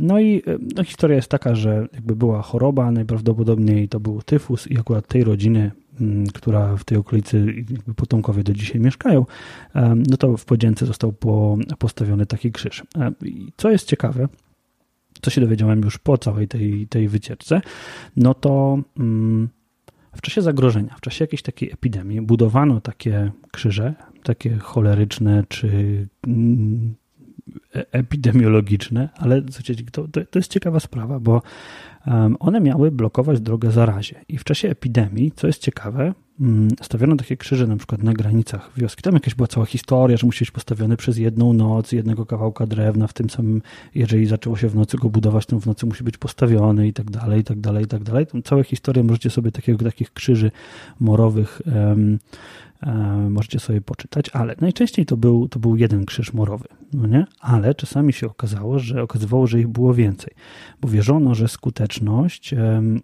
No 0.01 0.21
i 0.21 0.43
e, 0.47 0.59
no, 0.77 0.85
historia 0.85 1.17
jest 1.17 1.29
taka, 1.29 1.55
że 1.55 1.89
jakby 1.93 2.17
była 2.17 2.43
choroba, 2.43 2.91
najprawdopodobniej 2.91 3.89
to 3.89 4.01
był 4.01 4.23
tyfus 4.23 4.67
i 4.67 4.79
akurat 4.79 5.07
tej 5.07 5.25
rodziny 5.25 5.71
Mm, 6.01 6.27
która 6.27 6.77
w 6.77 6.85
tej 6.85 6.99
okolicy 6.99 7.65
potomkowie 7.97 8.43
do 8.43 8.53
dzisiaj 8.53 8.81
mieszkają, 8.81 9.27
no 10.11 10.17
to 10.17 10.37
w 10.37 10.45
podzięce 10.45 10.87
został 10.87 11.15
postawiony 11.79 12.27
taki 12.27 12.53
krzyż. 12.53 12.83
Co 13.57 13.71
jest 13.71 13.89
ciekawe, 13.89 14.29
co 15.23 15.31
się 15.31 15.41
dowiedziałem 15.41 15.81
już 15.81 15.99
po 15.99 16.19
całej 16.19 16.49
tej, 16.49 16.87
tej 16.87 17.09
wycieczce, 17.09 17.61
no 18.17 18.35
to 18.35 18.79
mm, 18.99 19.49
w 20.17 20.21
czasie 20.21 20.43
zagrożenia, 20.43 20.95
w 20.97 21.01
czasie 21.01 21.25
jakiejś 21.25 21.43
takiej 21.43 21.73
epidemii 21.73 22.21
budowano 22.21 22.81
takie 22.81 23.31
krzyże, 23.53 23.95
takie 24.23 24.59
choleryczne 24.59 25.45
czy 25.49 25.69
mm, 26.27 26.95
epidemiologiczne, 27.73 29.09
ale 29.17 29.43
to, 29.93 30.09
to 30.31 30.39
jest 30.39 30.53
ciekawa 30.53 30.81
sprawa, 30.81 31.21
bo 31.21 31.43
one 32.41 32.61
miały 32.61 32.91
blokować 32.91 33.41
drogę 33.41 33.71
zarazie. 33.71 34.21
I 34.29 34.39
w 34.39 34.45
czasie 34.45 34.69
epidemii, 34.69 35.33
co 35.37 35.47
jest 35.47 35.63
ciekawe, 35.63 36.15
mm, 36.41 36.69
stawiono 36.83 37.17
takie 37.17 37.37
krzyże 37.37 37.67
na 37.67 37.77
przykład 37.77 38.03
na 38.03 38.13
granicach 38.13 38.71
wioski. 38.77 39.03
Tam 39.03 39.15
jakaś 39.15 39.35
była 39.35 39.47
cała 39.47 39.67
historia, 39.67 40.17
że 40.17 40.27
musi 40.27 40.45
być 40.45 40.51
postawiony 40.51 40.97
przez 40.97 41.19
jedną 41.19 41.53
noc, 41.53 41.93
jednego 41.93 42.27
kawałka 42.27 42.67
drewna, 42.67 43.07
w 43.07 43.13
tym 43.13 43.31
samym, 43.31 43.63
jeżeli 43.95 44.27
zaczęło 44.27 44.57
się 44.57 44.69
w 44.69 44.75
nocy 44.75 44.97
go 44.97 45.11
budować, 45.11 45.47
to 45.47 45.61
w 45.61 45.67
nocy 45.67 45.87
musi 45.87 46.05
być 46.05 46.19
postawiony 46.19 46.89
i 46.89 46.93
tak 46.93 47.11
dalej, 47.11 47.41
i 47.41 47.45
tak 47.45 47.61
dalej, 47.61 47.85
i 47.85 47.89
tak 47.89 48.03
dalej. 48.03 48.27
Tą 48.27 48.43
całą 48.43 48.63
historię 48.63 49.05
możecie 49.05 49.31
sobie 49.31 49.53
takiego, 49.53 49.85
takich 49.85 50.13
krzyży 50.13 50.51
morowych 51.01 51.63
um, 51.67 52.19
możecie 53.31 53.61
sobie 53.61 53.81
poczytać, 53.81 54.29
ale 54.29 54.55
najczęściej 54.61 55.07
to 55.07 55.17
był, 55.17 55.49
to 55.49 55.59
był 55.59 55.77
jeden 55.77 56.07
krzyż 56.07 56.33
morowy, 56.33 56.69
no 56.93 57.07
nie? 57.07 57.27
ale 57.41 57.75
czasami 57.75 58.13
się 58.13 58.27
okazało, 58.27 58.79
że 58.79 59.03
okazywało, 59.03 59.47
że 59.47 59.61
ich 59.61 59.69
było 59.69 59.95
więcej, 59.95 60.35
bo 60.81 60.89
wierzono, 60.89 61.35
że 61.35 61.49
skuteczność, 61.49 62.55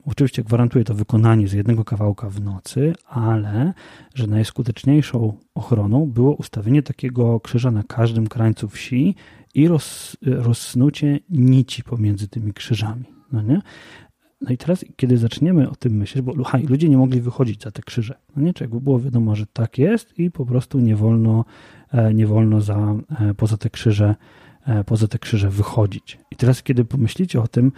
oczywiście 0.07 0.43
gwarantuje 0.43 0.85
to 0.85 0.95
wykonanie 0.95 1.49
z 1.49 1.53
jednego 1.53 1.85
kawałka 1.85 2.31
w 2.31 2.41
nocy, 2.41 2.95
ale 3.09 3.73
że 4.15 4.27
najskuteczniejszą 4.27 5.37
ochroną 5.55 6.07
było 6.07 6.35
ustawienie 6.35 6.83
takiego 6.83 7.41
krzyża 7.41 7.71
na 7.71 7.83
każdym 7.83 8.27
krańcu 8.27 8.69
wsi 8.69 9.15
i 9.55 9.69
roz, 9.69 10.17
rozsnucie 10.23 11.19
nici 11.31 11.83
pomiędzy 11.83 12.29
tymi 12.29 12.53
krzyżami. 12.53 13.05
No 13.33 13.43
nie? 13.43 13.61
No 14.41 14.51
i 14.51 14.57
teraz, 14.57 14.85
kiedy 14.97 15.19
zaczniemy 15.19 15.71
o 15.71 15.75
tym 15.75 15.93
myśleć, 15.93 16.25
bo 16.25 16.45
haj, 16.45 16.63
ludzie 16.63 16.89
nie 16.89 16.97
mogli 16.97 17.21
wychodzić 17.21 17.63
za 17.63 17.71
te 17.71 17.83
krzyże. 17.83 18.15
No 18.37 18.43
nie, 18.43 18.55
czy 18.55 18.65
jakby 18.65 18.81
było 18.81 19.01
wiadomo, 19.01 19.37
że 19.37 19.47
tak 19.47 19.79
jest 19.79 20.19
i 20.19 20.31
po 20.31 20.47
prostu 20.47 20.81
nie 20.81 20.97
wolno, 20.97 21.45
e, 21.93 22.15
nie 22.15 22.27
wolno 22.27 22.61
za, 22.61 22.95
e, 23.21 23.35
poza 23.35 23.57
te 23.57 23.71
krzyże 23.71 24.15
e, 24.67 24.85
poza 24.85 25.09
te 25.09 25.19
krzyże 25.19 25.51
wychodzić. 25.51 26.19
I 26.31 26.37
teraz, 26.37 26.63
kiedy 26.63 26.85
pomyślicie 26.85 27.41
o 27.41 27.49
tym, 27.49 27.73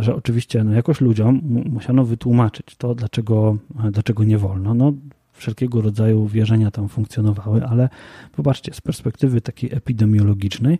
że 0.00 0.14
oczywiście 0.14 0.64
no 0.64 0.72
jakoś 0.72 1.00
ludziom 1.00 1.40
musiano 1.70 2.04
wytłumaczyć 2.04 2.76
to, 2.76 2.94
dlaczego, 2.94 3.56
dlaczego 3.90 4.24
nie 4.24 4.38
wolno, 4.38 4.74
no 4.74 4.92
wszelkiego 5.32 5.80
rodzaju 5.80 6.26
wierzenia 6.26 6.70
tam 6.70 6.88
funkcjonowały, 6.88 7.66
ale 7.66 7.88
popatrzcie, 8.32 8.74
z 8.74 8.80
perspektywy 8.80 9.40
takiej 9.40 9.74
epidemiologicznej, 9.74 10.78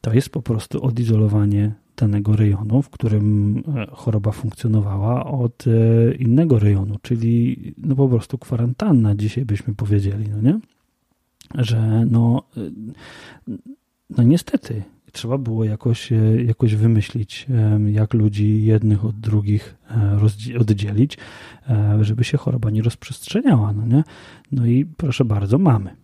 to 0.00 0.12
jest 0.12 0.30
po 0.30 0.42
prostu 0.42 0.84
odizolowanie 0.84 1.72
danego 1.96 2.36
rejonu, 2.36 2.82
w 2.82 2.90
którym 2.90 3.56
e, 3.76 3.86
choroba 3.90 4.32
funkcjonowała, 4.32 5.26
od 5.26 5.64
e, 5.66 6.14
innego 6.14 6.58
rejonu, 6.58 6.96
czyli 7.02 7.56
no 7.78 7.96
po 7.96 8.08
prostu 8.08 8.38
kwarantanna, 8.38 9.14
dzisiaj 9.14 9.44
byśmy 9.44 9.74
powiedzieli, 9.74 10.28
no 10.28 10.40
nie? 10.40 10.60
Że 11.54 12.06
no, 12.10 12.42
e, 12.56 12.60
no 14.10 14.22
niestety 14.22 14.82
trzeba 15.12 15.38
było 15.38 15.64
jakoś, 15.64 16.10
jakoś 16.46 16.74
wymyślić, 16.74 17.46
jak 17.86 18.14
ludzi 18.14 18.64
jednych 18.64 19.04
od 19.04 19.20
drugich 19.20 19.76
oddzielić, 20.60 21.18
żeby 22.00 22.24
się 22.24 22.38
choroba 22.38 22.70
nie 22.70 22.82
rozprzestrzeniała, 22.82 23.72
no 23.72 23.86
nie? 23.86 24.04
No 24.52 24.66
i 24.66 24.84
proszę 24.84 25.24
bardzo, 25.24 25.58
mamy 25.58 25.96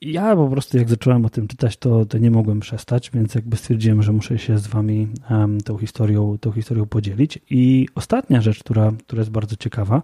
ja 0.00 0.36
po 0.36 0.48
prostu 0.48 0.78
jak 0.78 0.88
zacząłem 0.88 1.24
o 1.24 1.30
tym 1.30 1.48
czytać, 1.48 1.76
to, 1.76 2.06
to 2.06 2.18
nie 2.18 2.30
mogłem 2.30 2.60
przestać, 2.60 3.10
więc 3.10 3.34
jakby 3.34 3.56
stwierdziłem, 3.56 4.02
że 4.02 4.12
muszę 4.12 4.38
się 4.38 4.58
z 4.58 4.66
wami 4.66 5.08
um, 5.30 5.60
tą, 5.60 5.78
historią, 5.78 6.38
tą 6.40 6.52
historią 6.52 6.86
podzielić. 6.86 7.38
I 7.50 7.88
ostatnia 7.94 8.40
rzecz, 8.40 8.60
która, 8.60 8.92
która 9.06 9.20
jest 9.20 9.30
bardzo 9.30 9.56
ciekawa, 9.56 10.02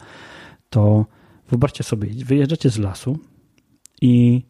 to 0.70 1.06
wyobraźcie 1.48 1.84
sobie, 1.84 2.08
wyjeżdżacie 2.24 2.70
z 2.70 2.78
lasu 2.78 3.18
i 4.02 4.42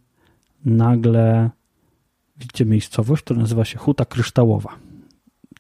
nagle 0.64 1.50
widzicie 2.37 2.64
miejscowość, 2.64 3.22
która 3.22 3.40
nazywa 3.40 3.64
się 3.64 3.78
Huta 3.78 4.04
Kryształowa. 4.04 4.76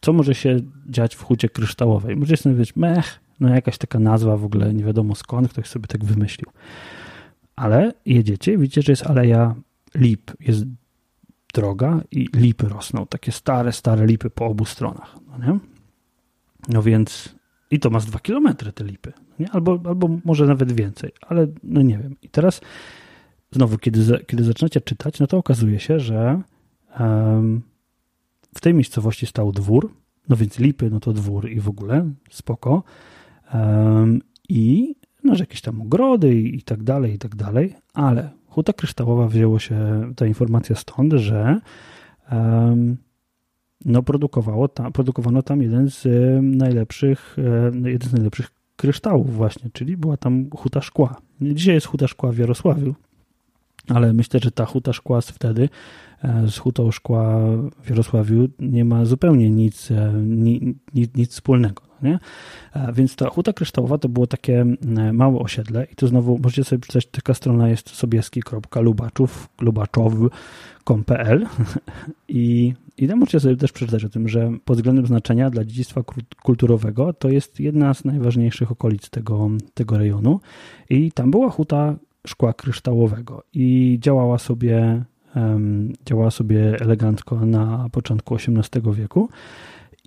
Co 0.00 0.12
może 0.12 0.34
się 0.34 0.56
dziać 0.86 1.14
w 1.14 1.22
Hucie 1.22 1.48
Kryształowej? 1.48 2.16
Możecie 2.16 2.42
sobie 2.42 2.54
powiedzieć, 2.54 2.76
mech, 2.76 3.20
no 3.40 3.48
jakaś 3.54 3.78
taka 3.78 3.98
nazwa 3.98 4.36
w 4.36 4.44
ogóle, 4.44 4.74
nie 4.74 4.84
wiadomo 4.84 5.14
skąd, 5.14 5.48
ktoś 5.48 5.66
sobie 5.66 5.86
tak 5.86 6.04
wymyślił. 6.04 6.50
Ale 7.60 7.92
jedziecie, 8.06 8.58
widzicie, 8.58 8.82
że 8.82 8.92
jest 8.92 9.06
aleja 9.06 9.54
lip, 9.94 10.30
jest 10.40 10.64
droga 11.54 12.00
i 12.10 12.28
lipy 12.34 12.68
rosną, 12.68 13.06
takie 13.06 13.32
stare, 13.32 13.72
stare 13.72 14.06
lipy 14.06 14.30
po 14.30 14.46
obu 14.46 14.64
stronach. 14.64 15.16
No, 15.28 15.46
nie? 15.46 15.58
no 16.68 16.82
więc 16.82 17.34
i 17.70 17.80
to 17.80 17.90
ma 17.90 18.00
z 18.00 18.06
dwa 18.06 18.18
kilometry 18.18 18.72
te 18.72 18.84
lipy, 18.84 19.12
nie? 19.38 19.50
Albo, 19.50 19.80
albo 19.84 20.08
może 20.24 20.46
nawet 20.46 20.72
więcej, 20.72 21.12
ale 21.20 21.46
no 21.62 21.82
nie 21.82 21.98
wiem. 21.98 22.16
I 22.22 22.28
teraz 22.28 22.60
znowu, 23.50 23.78
kiedy, 23.78 24.24
kiedy 24.26 24.44
zaczynacie 24.44 24.80
czytać, 24.80 25.20
no 25.20 25.26
to 25.26 25.38
okazuje 25.38 25.80
się, 25.80 26.00
że 26.00 26.42
um, 27.00 27.62
w 28.54 28.60
tej 28.60 28.74
miejscowości 28.74 29.26
stał 29.26 29.52
dwór, 29.52 29.94
no 30.28 30.36
więc 30.36 30.58
lipy, 30.58 30.90
no 30.90 31.00
to 31.00 31.12
dwór 31.12 31.50
i 31.50 31.60
w 31.60 31.68
ogóle 31.68 32.10
spoko. 32.30 32.82
Um, 33.54 34.22
I 34.48 34.94
no, 35.30 35.36
że 35.36 35.42
jakieś 35.42 35.60
tam 35.60 35.82
ogrody 35.82 36.34
i, 36.34 36.62
tak 36.62 36.82
dalej, 36.82 37.14
i 37.14 37.18
tak 37.18 37.34
dalej, 37.36 37.74
ale 37.94 38.30
Huta 38.46 38.72
Kryształowa 38.72 39.28
wzięło 39.28 39.58
się 39.58 40.10
ta 40.16 40.26
informacja 40.26 40.76
stąd, 40.76 41.12
że 41.12 41.60
um, 42.32 42.96
no 43.84 44.02
produkowało 44.02 44.68
tam, 44.68 44.92
produkowano 44.92 45.42
tam 45.42 45.62
jeden 45.62 45.90
z 45.90 46.06
najlepszych, 46.42 47.36
jeden 47.84 48.08
z 48.08 48.12
najlepszych 48.12 48.50
kryształów 48.76 49.34
właśnie, 49.34 49.70
czyli 49.72 49.96
była 49.96 50.16
tam 50.16 50.50
huta 50.56 50.80
szkła. 50.80 51.16
Dzisiaj 51.40 51.74
jest 51.74 51.86
huta 51.86 52.08
szkła 52.08 52.32
w 52.32 52.38
Jarosławiu, 52.38 52.94
ale 53.88 54.12
myślę, 54.12 54.40
że 54.42 54.50
ta 54.50 54.64
huta 54.64 54.92
szkła 54.92 55.20
z 55.20 55.30
wtedy 55.30 55.68
e, 56.22 56.48
z 56.48 56.58
hutą 56.58 56.90
szkła 56.90 57.40
w 57.82 57.90
Jarosławiu 57.90 58.48
nie 58.58 58.84
ma 58.84 59.04
zupełnie 59.04 59.50
nic, 59.50 59.90
e, 59.90 60.12
nic, 60.94 61.16
nic 61.16 61.30
wspólnego. 61.30 61.89
Nie? 62.02 62.18
E, 62.74 62.92
więc 62.92 63.16
ta 63.16 63.28
huta 63.30 63.52
kryształowa 63.52 63.98
to 63.98 64.08
było 64.08 64.26
takie 64.26 64.64
małe 65.12 65.38
osiedle 65.38 65.86
i 65.92 65.94
tu 65.94 66.06
znowu 66.06 66.38
możecie 66.42 66.64
sobie 66.64 66.80
przeczytać, 66.80 67.06
taka 67.06 67.34
strona 67.34 67.68
jest 67.68 67.90
sobieski.lubaczów, 67.90 69.48
lubaczow.com.pl 69.60 71.46
i, 72.28 72.74
i 72.96 73.08
tam 73.08 73.18
możecie 73.18 73.40
sobie 73.40 73.56
też 73.56 73.72
przeczytać 73.72 74.04
o 74.04 74.08
tym, 74.08 74.28
że 74.28 74.52
pod 74.64 74.76
względem 74.76 75.06
znaczenia 75.06 75.50
dla 75.50 75.64
dziedzictwa 75.64 76.02
kulturowego 76.42 77.12
to 77.12 77.28
jest 77.28 77.60
jedna 77.60 77.94
z 77.94 78.04
najważniejszych 78.04 78.72
okolic 78.72 79.10
tego, 79.10 79.50
tego 79.74 79.98
rejonu 79.98 80.40
i 80.90 81.12
tam 81.12 81.30
była 81.30 81.50
huta 81.50 81.96
szkła 82.26 82.52
kryształowego 82.52 83.42
i 83.52 83.98
działała 84.00 84.38
sobie, 84.38 85.04
działała 86.06 86.30
sobie 86.30 86.80
elegancko 86.80 87.46
na 87.46 87.88
początku 87.92 88.34
XVIII 88.34 88.94
wieku 88.94 89.28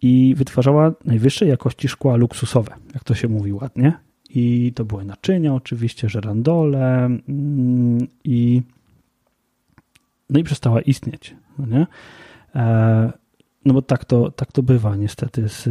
i 0.03 0.35
wytwarzała 0.35 0.91
najwyższej 1.05 1.49
jakości 1.49 1.87
szkła 1.87 2.15
luksusowe, 2.15 2.75
jak 2.93 3.03
to 3.03 3.15
się 3.15 3.27
mówi 3.27 3.53
ładnie. 3.53 3.93
I 4.29 4.71
to 4.75 4.85
były 4.85 5.05
naczynia, 5.05 5.53
oczywiście, 5.53 6.09
żerandole 6.09 7.05
mm, 7.05 8.07
i 8.23 8.61
no 10.29 10.39
i 10.39 10.43
przestała 10.43 10.81
istnieć. 10.81 11.35
No 11.59 11.65
nie? 11.65 11.87
E, 12.55 13.13
no 13.65 13.73
bo 13.73 13.81
tak 13.81 14.05
to, 14.05 14.31
tak 14.31 14.51
to 14.51 14.63
bywa 14.63 14.95
niestety 14.95 15.49
z, 15.49 15.63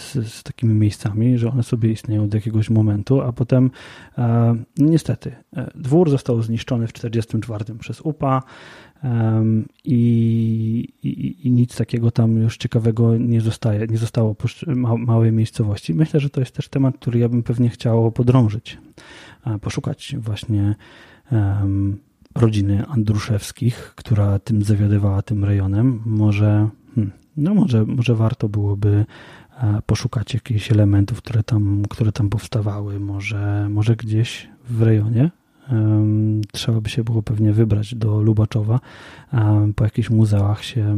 z, 0.00 0.32
z, 0.32 0.42
takimi 0.42 0.74
miejscami, 0.74 1.38
że 1.38 1.50
one 1.50 1.62
sobie 1.62 1.90
istnieją 1.90 2.24
od 2.24 2.34
jakiegoś 2.34 2.70
momentu, 2.70 3.20
a 3.20 3.32
potem 3.32 3.70
e, 4.18 4.54
no 4.78 4.86
niestety 4.86 5.36
e, 5.56 5.70
dwór 5.74 6.10
został 6.10 6.42
zniszczony 6.42 6.86
w 6.86 6.92
1944 6.92 7.78
przez 7.78 8.00
UPA 8.00 8.42
i, 9.84 10.88
i, 11.02 11.36
i, 11.46 11.50
nic 11.50 11.76
takiego 11.76 12.10
tam 12.10 12.36
już 12.36 12.56
ciekawego 12.56 13.16
nie, 13.16 13.40
zostaje, 13.40 13.86
nie 13.86 13.98
zostało 13.98 14.36
małej 14.98 15.32
miejscowości. 15.32 15.94
Myślę, 15.94 16.20
że 16.20 16.30
to 16.30 16.40
jest 16.40 16.54
też 16.54 16.68
temat, 16.68 16.98
który 16.98 17.18
ja 17.18 17.28
bym 17.28 17.42
pewnie 17.42 17.68
chciał 17.68 18.12
podrążyć, 18.12 18.78
poszukać 19.60 20.16
właśnie 20.18 20.74
rodziny 22.34 22.86
Andruszewskich, 22.86 23.92
która 23.96 24.38
tym 24.38 24.62
zawiadywała 24.62 25.22
tym 25.22 25.44
rejonem. 25.44 26.02
Może 26.06 26.68
hmm, 26.94 27.12
no 27.36 27.54
może, 27.54 27.84
może 27.84 28.14
warto 28.14 28.48
byłoby 28.48 29.04
e, 29.60 29.82
poszukać 29.86 30.34
jakichś 30.34 30.72
elementów, 30.72 31.22
które 31.22 31.42
tam, 31.42 31.82
które 31.90 32.12
tam 32.12 32.28
powstawały. 32.28 33.00
Może, 33.00 33.68
może 33.70 33.96
gdzieś 33.96 34.48
w 34.68 34.82
rejonie 34.82 35.22
um, 35.22 35.30
trzeba 36.52 36.80
by 36.80 36.90
się 36.90 37.04
było 37.04 37.22
pewnie 37.22 37.52
wybrać 37.52 37.94
do 37.94 38.22
Lubaczowa, 38.22 38.80
po 39.76 39.84
jakichś 39.84 40.10
muzeach 40.10 40.64
się 40.64 40.96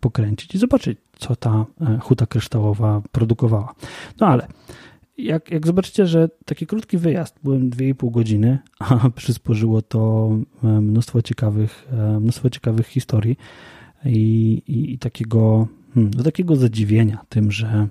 pokręcić 0.00 0.54
i 0.54 0.58
zobaczyć, 0.58 0.98
co 1.16 1.36
ta 1.36 1.66
huta 2.00 2.26
kryształowa 2.26 3.02
produkowała. 3.12 3.74
No 4.20 4.26
ale 4.26 4.46
jak, 5.18 5.50
jak 5.50 5.66
zobaczycie, 5.66 6.06
że 6.06 6.28
taki 6.44 6.66
krótki 6.66 6.98
wyjazd, 6.98 7.38
byłem 7.44 7.70
2,5 7.70 8.10
godziny, 8.10 8.58
a 8.78 9.10
przysporzyło 9.10 9.82
to 9.82 10.30
mnóstwo 10.62 11.22
ciekawych, 11.22 11.88
mnóstwo 12.20 12.50
ciekawych 12.50 12.86
historii, 12.86 13.36
i, 14.04 14.62
i, 14.66 14.92
i 14.92 14.98
takiego, 14.98 15.68
hmm, 15.94 16.10
do 16.10 16.22
takiego 16.22 16.56
zadziwienia 16.56 17.24
tym, 17.28 17.52
że 17.52 17.88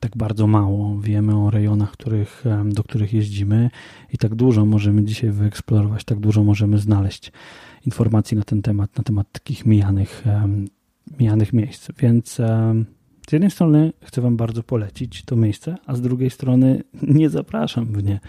tak 0.00 0.16
bardzo 0.16 0.46
mało 0.46 1.00
wiemy 1.00 1.36
o 1.36 1.50
rejonach, 1.50 1.92
których, 1.92 2.44
do 2.64 2.84
których 2.84 3.12
jeździmy 3.12 3.70
i 4.12 4.18
tak 4.18 4.34
dużo 4.34 4.66
możemy 4.66 5.04
dzisiaj 5.04 5.30
wyeksplorować, 5.30 6.04
tak 6.04 6.20
dużo 6.20 6.44
możemy 6.44 6.78
znaleźć 6.78 7.32
informacji 7.86 8.36
na 8.36 8.42
ten 8.42 8.62
temat, 8.62 8.98
na 8.98 9.04
temat 9.04 9.32
takich 9.32 9.66
mijanych, 9.66 10.24
mijanych 11.18 11.52
miejsc. 11.52 11.88
Więc 11.98 12.34
z 13.28 13.32
jednej 13.32 13.50
strony 13.50 13.92
chcę 14.02 14.20
Wam 14.20 14.36
bardzo 14.36 14.62
polecić 14.62 15.24
to 15.24 15.36
miejsce, 15.36 15.76
a 15.86 15.96
z 15.96 16.00
drugiej 16.00 16.30
strony 16.30 16.82
nie 17.02 17.30
zapraszam 17.30 17.86
w 17.86 18.04
nie, 18.04 18.20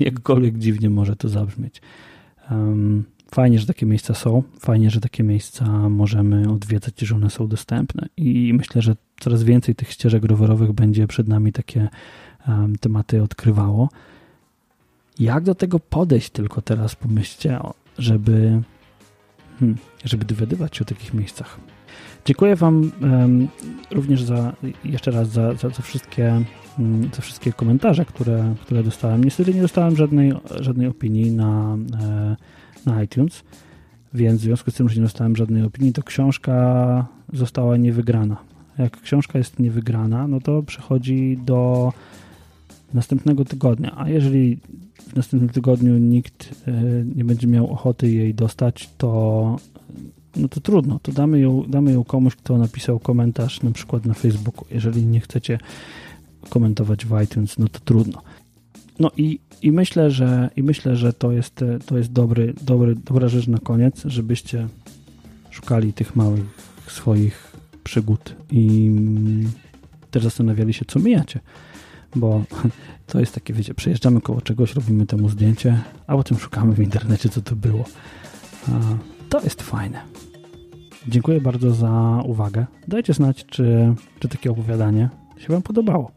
jakkolwiek 0.00 0.58
dziwnie 0.58 0.90
może 0.90 1.16
to 1.16 1.28
zabrzmieć. 1.28 1.82
Fajnie, 3.34 3.58
że 3.58 3.66
takie 3.66 3.86
miejsca 3.86 4.14
są, 4.14 4.42
fajnie, 4.60 4.90
że 4.90 5.00
takie 5.00 5.22
miejsca 5.22 5.88
możemy 5.88 6.50
odwiedzać, 6.50 7.00
że 7.00 7.14
one 7.14 7.30
są 7.30 7.48
dostępne 7.48 8.08
i 8.16 8.52
myślę, 8.54 8.82
że 8.82 8.96
coraz 9.22 9.42
więcej 9.42 9.74
tych 9.74 9.90
ścieżek 9.90 10.24
rowerowych 10.24 10.72
będzie 10.72 11.06
przed 11.06 11.28
nami 11.28 11.52
takie 11.52 11.88
um, 12.48 12.76
tematy 12.78 13.22
odkrywało. 13.22 13.88
Jak 15.18 15.44
do 15.44 15.54
tego 15.54 15.78
podejść 15.80 16.30
tylko 16.30 16.62
teraz 16.62 16.94
pomyślcie, 16.96 17.60
żeby, 17.98 18.62
hmm, 19.60 19.78
żeby 20.04 20.24
dowiadywać 20.24 20.76
się 20.76 20.82
o 20.82 20.88
takich 20.88 21.14
miejscach. 21.14 21.60
Dziękuję 22.24 22.56
Wam 22.56 22.92
um, 23.02 23.48
również 23.90 24.22
za, 24.22 24.52
jeszcze 24.84 25.10
raz 25.10 25.28
za, 25.28 25.54
za, 25.54 25.68
za 25.68 25.82
wszystkie 25.82 26.44
um, 26.78 27.10
za 27.14 27.22
wszystkie 27.22 27.52
komentarze, 27.52 28.04
które, 28.04 28.54
które 28.62 28.82
dostałem. 28.82 29.24
Niestety 29.24 29.54
nie 29.54 29.62
dostałem 29.62 29.96
żadnej, 29.96 30.32
żadnej 30.60 30.86
opinii 30.86 31.32
na 31.32 31.76
e, 32.00 32.36
na 32.86 33.02
iTunes, 33.02 33.44
więc 34.14 34.40
w 34.40 34.44
związku 34.44 34.70
z 34.70 34.74
tym, 34.74 34.88
że 34.88 34.96
nie 34.96 35.02
dostałem 35.02 35.36
żadnej 35.36 35.62
opinii, 35.62 35.92
to 35.92 36.02
książka 36.02 37.06
została 37.32 37.76
niewygrana. 37.76 38.36
Jak 38.78 39.00
książka 39.00 39.38
jest 39.38 39.58
niewygrana, 39.58 40.28
no 40.28 40.40
to 40.40 40.62
przechodzi 40.62 41.38
do 41.44 41.92
następnego 42.94 43.44
tygodnia, 43.44 43.94
a 43.96 44.08
jeżeli 44.08 44.58
w 44.98 45.16
następnym 45.16 45.50
tygodniu 45.50 45.98
nikt 45.98 46.54
e, 46.66 46.72
nie 47.16 47.24
będzie 47.24 47.46
miał 47.46 47.72
ochoty 47.72 48.10
jej 48.10 48.34
dostać, 48.34 48.90
to 48.98 49.56
no 50.36 50.48
to 50.48 50.60
trudno, 50.60 50.98
to 51.02 51.12
damy 51.12 51.40
ją, 51.40 51.64
damy 51.68 51.92
ją 51.92 52.04
komuś, 52.04 52.36
kto 52.36 52.58
napisał 52.58 52.98
komentarz 52.98 53.62
na 53.62 53.70
przykład 53.70 54.06
na 54.06 54.14
Facebooku. 54.14 54.64
Jeżeli 54.70 55.06
nie 55.06 55.20
chcecie 55.20 55.58
komentować 56.48 57.06
w 57.06 57.22
iTunes, 57.22 57.58
no 57.58 57.68
to 57.68 57.80
trudno. 57.80 58.22
No 58.98 59.10
i, 59.16 59.40
i 59.62 59.72
myślę, 59.72 60.10
że 60.10 60.50
i 60.56 60.62
myślę, 60.62 60.96
że 60.96 61.12
to 61.12 61.32
jest, 61.32 61.64
to 61.86 61.98
jest 61.98 62.12
dobry, 62.12 62.54
dobry, 62.62 62.94
dobra 62.94 63.28
rzecz 63.28 63.46
na 63.46 63.58
koniec, 63.58 64.02
żebyście 64.04 64.68
szukali 65.50 65.92
tych 65.92 66.16
małych 66.16 66.44
swoich 66.86 67.51
przygód 67.84 68.36
i 68.50 68.90
też 70.10 70.22
zastanawiali 70.22 70.72
się, 70.72 70.84
co 70.84 71.00
mijacie. 71.00 71.40
Bo 72.16 72.44
to 73.06 73.20
jest 73.20 73.34
takie, 73.34 73.54
wiecie, 73.54 73.74
przejeżdżamy 73.74 74.20
koło 74.20 74.40
czegoś, 74.40 74.74
robimy 74.74 75.06
temu 75.06 75.28
zdjęcie, 75.28 75.80
a 76.06 76.16
potem 76.16 76.38
szukamy 76.38 76.74
w 76.74 76.80
internecie, 76.80 77.28
co 77.28 77.42
to 77.42 77.56
było. 77.56 77.84
To 79.28 79.40
jest 79.40 79.62
fajne. 79.62 80.00
Dziękuję 81.08 81.40
bardzo 81.40 81.74
za 81.74 82.22
uwagę. 82.26 82.66
Dajcie 82.88 83.14
znać, 83.14 83.46
czy, 83.46 83.94
czy 84.18 84.28
takie 84.28 84.50
opowiadanie 84.50 85.08
się 85.42 85.52
Wam 85.52 85.62
podobało. 85.62 86.10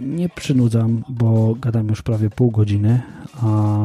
Nie 0.00 0.28
przynudzam, 0.28 1.04
bo 1.08 1.54
gadam 1.54 1.88
już 1.88 2.02
prawie 2.02 2.30
pół 2.30 2.50
godziny, 2.50 3.02
a 3.42 3.84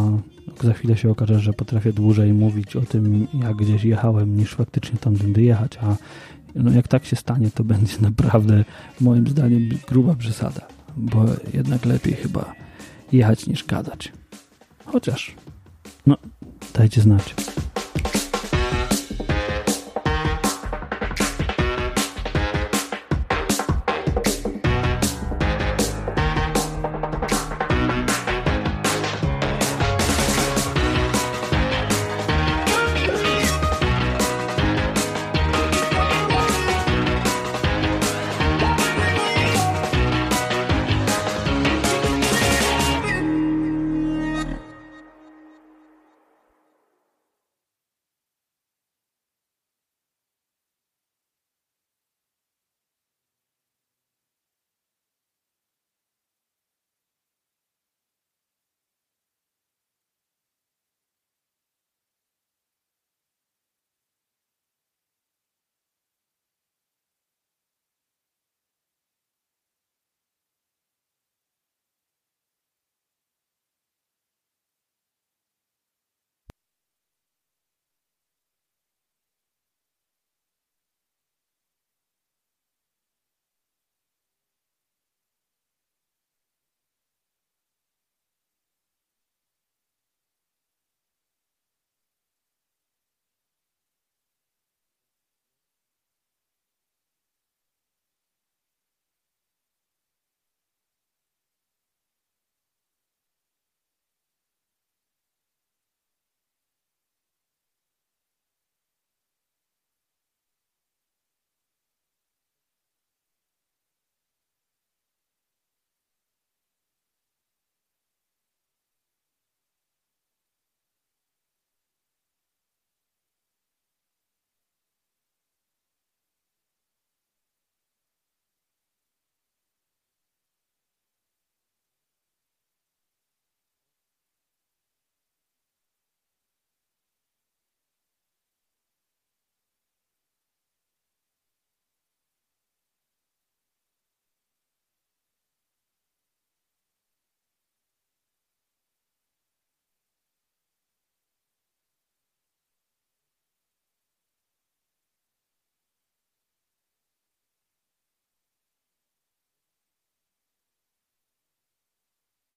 za 0.63 0.73
chwilę 0.73 0.97
się 0.97 1.11
okaże, 1.11 1.39
że 1.39 1.53
potrafię 1.53 1.93
dłużej 1.93 2.33
mówić 2.33 2.75
o 2.75 2.81
tym, 2.81 3.27
jak 3.33 3.55
gdzieś 3.55 3.83
jechałem, 3.83 4.37
niż 4.37 4.53
faktycznie 4.53 4.99
tam 4.99 5.13
będę 5.13 5.41
jechać, 5.41 5.77
a 5.81 5.95
no 6.57 6.71
jak 6.71 6.87
tak 6.87 7.05
się 7.05 7.15
stanie, 7.15 7.51
to 7.51 7.63
będzie 7.63 7.97
naprawdę 8.09 8.65
moim 9.01 9.27
zdaniem 9.27 9.69
gruba 9.87 10.15
przesada, 10.15 10.61
bo 10.97 11.25
jednak 11.53 11.85
lepiej 11.85 12.13
chyba 12.13 12.53
jechać 13.11 13.47
niż 13.47 13.65
gadać. 13.65 14.11
Chociaż, 14.85 15.35
no, 16.05 16.17
dajcie 16.73 17.01
znać. 17.01 17.35